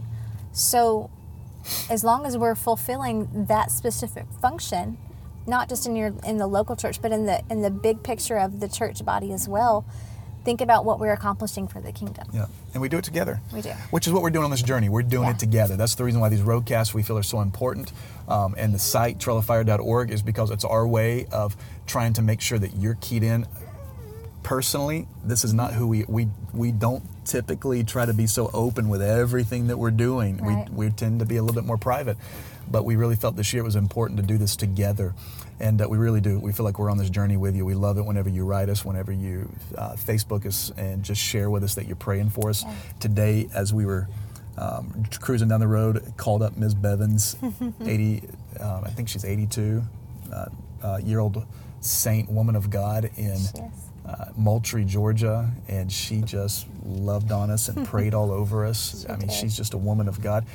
So 0.52 1.10
as 1.90 2.04
long 2.04 2.26
as 2.26 2.38
we're 2.38 2.56
fulfilling 2.56 3.46
that 3.48 3.72
specific 3.72 4.26
function, 4.42 4.98
not 5.48 5.70
just 5.70 5.86
in 5.86 5.96
your 5.96 6.14
in 6.26 6.38
the 6.38 6.48
local 6.48 6.76
church, 6.76 7.02
but 7.02 7.12
in 7.12 7.26
the 7.26 7.42
in 7.50 7.62
the 7.62 7.70
big 7.72 8.04
picture 8.04 8.38
of 8.38 8.60
the 8.60 8.68
church 8.68 9.04
body 9.06 9.32
as 9.32 9.48
well, 9.48 9.86
think 10.44 10.60
about 10.62 10.86
what 10.86 11.00
we're 11.00 11.14
accomplishing 11.14 11.68
for 11.68 11.80
the 11.80 11.92
kingdom. 11.92 12.28
Yeah. 12.34 12.48
And 12.74 12.82
we 12.82 12.90
do 12.90 12.98
it 12.98 13.04
together. 13.04 13.42
We 13.54 13.62
do. 13.62 13.70
Which 13.92 14.08
is 14.08 14.14
what 14.14 14.24
we're 14.24 14.30
doing 14.32 14.46
on 14.46 14.52
this 14.52 14.62
journey. 14.64 14.90
We're 14.90 15.04
doing 15.04 15.28
Yeah. 15.28 15.34
it 15.36 15.40
together. 15.40 15.76
That's 15.78 15.96
the 15.96 16.04
reason 16.04 16.20
why 16.20 16.30
these 16.30 16.42
roadcasts 16.42 16.94
we 16.94 17.04
feel 17.04 17.18
are 17.18 17.24
so 17.24 17.42
important. 17.42 17.92
Um, 18.28 18.56
and 18.58 18.74
the 18.74 18.80
site, 18.80 19.20
trailofire.org, 19.20 20.10
is 20.12 20.22
because 20.22 20.52
it's 20.52 20.66
our 20.66 20.88
way 20.88 21.26
of 21.32 21.56
trying 21.86 22.14
to 22.14 22.22
make 22.22 22.42
sure 22.42 22.58
that 22.60 22.76
you're 22.78 22.98
keyed 23.02 23.24
in 23.24 23.46
personally 24.44 25.08
this 25.24 25.44
is 25.44 25.54
not 25.54 25.74
who 25.74 25.88
we 25.88 26.04
we 26.08 26.28
we 26.54 26.72
don't 26.72 27.04
typically 27.26 27.84
try 27.84 28.06
to 28.06 28.14
be 28.14 28.26
so 28.28 28.50
open 28.54 28.90
with 28.90 29.02
everything 29.02 29.68
that 29.68 29.78
we're 29.78 29.92
doing. 29.92 30.38
Right. 30.38 30.68
we, 30.70 30.88
we 30.88 30.92
tend 30.92 31.20
to 31.20 31.26
be 31.26 31.38
a 31.38 31.42
little 31.44 31.56
bit 31.56 31.66
more 31.66 31.78
private 31.78 32.18
but 32.70 32.86
we 32.86 32.96
really 32.96 33.16
felt 33.16 33.36
this 33.36 33.52
year 33.54 33.62
it 33.62 33.66
was 33.66 33.76
important 33.76 34.18
to 34.18 34.26
do 34.26 34.38
this 34.38 34.56
together. 34.56 35.14
And 35.60 35.82
uh, 35.82 35.90
we 35.90 35.98
really 35.98 36.22
do. 36.22 36.40
We 36.40 36.54
feel 36.54 36.64
like 36.64 36.80
we're 36.80 36.90
on 36.90 36.98
this 36.98 37.10
journey 37.10 37.36
with 37.36 37.54
you. 37.54 37.66
We 37.66 37.74
love 37.74 37.98
it 37.98 38.04
whenever 38.06 38.30
you 38.30 38.46
write 38.46 38.70
us 38.70 38.86
whenever 38.86 39.12
you 39.12 39.52
uh, 39.78 39.94
facebook 39.98 40.46
us 40.46 40.72
and 40.78 41.04
just 41.04 41.22
share 41.22 41.50
with 41.50 41.64
us 41.64 41.76
that 41.76 41.86
you're 41.86 41.96
praying 41.98 42.30
for 42.30 42.50
us. 42.50 42.64
Today 43.00 43.50
as 43.54 43.74
we 43.74 43.86
were 43.86 44.08
um, 44.58 45.04
cruising 45.20 45.50
down 45.50 45.60
the 45.60 45.68
road 45.68 46.14
called 46.18 46.42
up 46.44 46.58
ms 46.58 46.74
bevins 46.74 47.36
80 47.82 48.22
um, 48.60 48.84
i 48.86 48.90
think 48.90 49.08
she's 49.08 49.24
82 49.24 49.82
uh, 50.32 50.46
uh, 50.84 51.00
year 51.04 51.20
old 51.20 51.46
saint 51.80 52.30
woman 52.30 52.56
of 52.58 52.70
god 52.70 53.06
in 53.18 53.30
Yes. 53.30 53.62
Uh, 54.06 54.26
Moultrie, 54.36 54.86
Georgia, 54.86 55.52
and 55.68 55.92
she 55.92 56.22
just 56.22 56.68
loved 56.86 57.32
on 57.32 57.50
us 57.50 57.68
and 57.68 57.86
prayed 57.94 58.14
all 58.14 58.32
over 58.32 58.66
us. 58.66 59.06
I 59.10 59.16
mean, 59.16 59.30
she's 59.30 59.56
just 59.56 59.74
a 59.74 59.78
woman 59.78 60.08
of 60.08 60.22
God. 60.22 60.46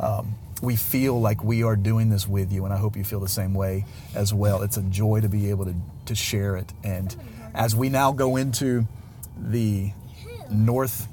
Um, 0.00 0.34
we 0.62 0.76
feel 0.76 1.20
like 1.20 1.44
we 1.44 1.62
are 1.62 1.76
doing 1.76 2.08
this 2.08 2.26
with 2.26 2.52
you, 2.52 2.64
and 2.64 2.72
I 2.72 2.78
hope 2.78 2.96
you 2.96 3.04
feel 3.04 3.20
the 3.20 3.28
same 3.28 3.54
way 3.54 3.84
as 4.14 4.32
well. 4.32 4.62
It's 4.62 4.76
a 4.76 4.82
joy 4.82 5.20
to 5.20 5.28
be 5.28 5.50
able 5.50 5.66
to, 5.66 5.74
to 6.06 6.14
share 6.14 6.56
it. 6.56 6.72
And 6.82 7.14
as 7.54 7.76
we 7.76 7.88
now 7.88 8.12
go 8.12 8.36
into 8.36 8.86
the 9.38 9.92
northwest 10.50 11.08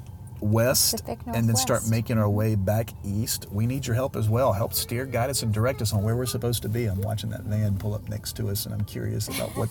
Pacific 1.04 1.18
and 1.26 1.48
then 1.48 1.56
start 1.56 1.88
making 1.88 2.18
our 2.18 2.28
way 2.28 2.54
back 2.54 2.90
east, 3.04 3.46
we 3.52 3.66
need 3.66 3.86
your 3.86 3.94
help 3.94 4.16
as 4.16 4.28
well. 4.28 4.52
Help 4.52 4.74
steer, 4.74 5.04
guide 5.06 5.30
us, 5.30 5.42
and 5.42 5.52
direct 5.52 5.80
us 5.82 5.92
on 5.92 6.02
where 6.02 6.16
we're 6.16 6.26
supposed 6.26 6.62
to 6.62 6.68
be. 6.68 6.86
I'm 6.86 7.00
watching 7.00 7.30
that 7.30 7.42
van 7.42 7.78
pull 7.78 7.94
up 7.94 8.08
next 8.08 8.36
to 8.36 8.48
us, 8.48 8.66
and 8.66 8.74
I'm 8.74 8.84
curious 8.84 9.28
about 9.28 9.50
what. 9.56 9.68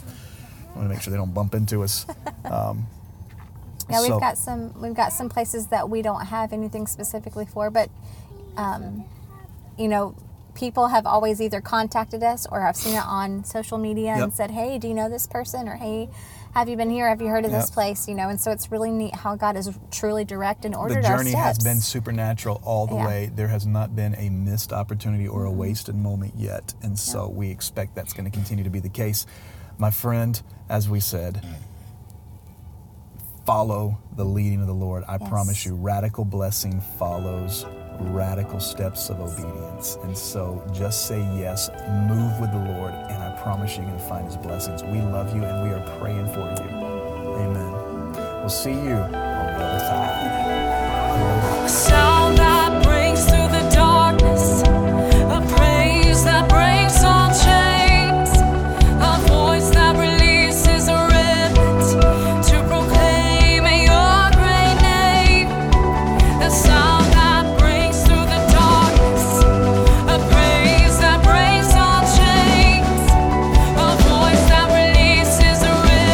I 0.73 0.77
want 0.77 0.89
to 0.89 0.93
make 0.93 1.01
sure 1.01 1.11
they 1.11 1.17
don't 1.17 1.33
bump 1.33 1.53
into 1.53 1.83
us. 1.83 2.05
Um, 2.45 2.87
Yeah, 3.89 4.01
we've 4.01 4.19
got 4.19 4.37
some 4.37 4.73
we've 4.81 4.93
got 4.93 5.13
some 5.13 5.29
places 5.29 5.67
that 5.67 5.89
we 5.89 6.01
don't 6.01 6.25
have 6.25 6.51
anything 6.51 6.87
specifically 6.87 7.45
for, 7.45 7.69
but 7.69 7.89
um, 8.57 9.05
you 9.77 9.87
know, 9.87 10.13
people 10.55 10.87
have 10.89 11.05
always 11.05 11.41
either 11.41 11.61
contacted 11.61 12.21
us 12.21 12.45
or 12.51 12.61
I've 12.61 12.75
seen 12.75 12.93
it 12.95 13.03
on 13.05 13.43
social 13.45 13.77
media 13.77 14.11
and 14.11 14.33
said, 14.33 14.51
"Hey, 14.51 14.77
do 14.77 14.87
you 14.89 14.93
know 14.93 15.09
this 15.09 15.25
person?" 15.25 15.67
or 15.69 15.75
"Hey, 15.75 16.09
have 16.53 16.67
you 16.69 16.75
been 16.77 16.89
here? 16.89 17.07
Have 17.07 17.21
you 17.21 17.27
heard 17.27 17.45
of 17.45 17.51
this 17.51 17.71
place?" 17.71 18.07
You 18.07 18.15
know, 18.15 18.27
and 18.29 18.39
so 18.39 18.51
it's 18.51 18.71
really 18.71 18.91
neat 18.91 19.15
how 19.15 19.35
God 19.35 19.55
is 19.55 19.69
truly 19.91 20.25
direct 20.25 20.65
and 20.65 20.73
the 20.73 20.77
ordered 20.77 21.05
our 21.05 21.17
journey 21.17 21.33
has 21.33 21.57
been 21.59 21.79
supernatural 21.81 22.61
all 22.65 22.87
the 22.87 22.95
Yeah. 22.95 23.07
way. 23.07 23.31
There 23.33 23.47
has 23.47 23.65
not 23.65 23.95
been 23.95 24.15
a 24.15 24.29
missed 24.29 24.71
opportunity 24.73 25.27
or 25.27 25.45
a 25.45 25.51
wasted 25.51 25.95
moment 25.95 26.33
yet. 26.37 26.73
And 26.81 26.99
so 26.99 27.27
we 27.27 27.49
expect 27.49 27.95
that's 27.95 28.13
going 28.13 28.25
to 28.25 28.31
continue 28.31 28.63
to 28.65 28.69
be 28.69 28.79
the 28.79 28.89
case. 28.89 29.25
My 29.83 29.91
friend, 29.91 30.41
as 30.69 30.87
we 30.87 31.01
said, 31.01 31.45
follow 33.45 33.97
the 34.15 34.23
leading 34.23 34.61
of 34.61 34.67
the 34.67 34.73
Lord. 34.73 35.03
I 35.09 35.17
Yes. 35.19 35.27
promise 35.29 35.65
you, 35.65 35.75
radical 35.75 36.23
blessing 36.23 36.79
follows 36.97 37.65
radical 37.99 38.61
steps 38.61 39.09
of 39.09 39.19
obedience. 39.19 39.97
And 40.03 40.17
so 40.17 40.63
just 40.71 41.05
say 41.07 41.19
yes, 41.37 41.69
move 42.07 42.39
with 42.39 42.53
the 42.53 42.59
Lord, 42.77 42.93
and 42.93 43.21
I 43.21 43.31
promise 43.43 43.75
you, 43.75 43.83
you're 43.83 43.91
going 43.91 44.01
to 44.01 44.07
find 44.07 44.25
his 44.25 44.37
blessings. 44.37 44.83
We 44.83 45.01
love 45.01 45.35
you 45.35 45.43
and 45.43 45.67
we 45.67 45.75
are 45.75 45.85
praying 45.99 46.27
for 46.27 46.39
you. 46.63 46.69
Amen. 47.43 48.13
We'll 48.39 48.47
see 48.47 48.71
you 48.71 48.95
on 48.95 49.11
the 49.11 49.65
other 49.65 49.79
side. 51.67 52.12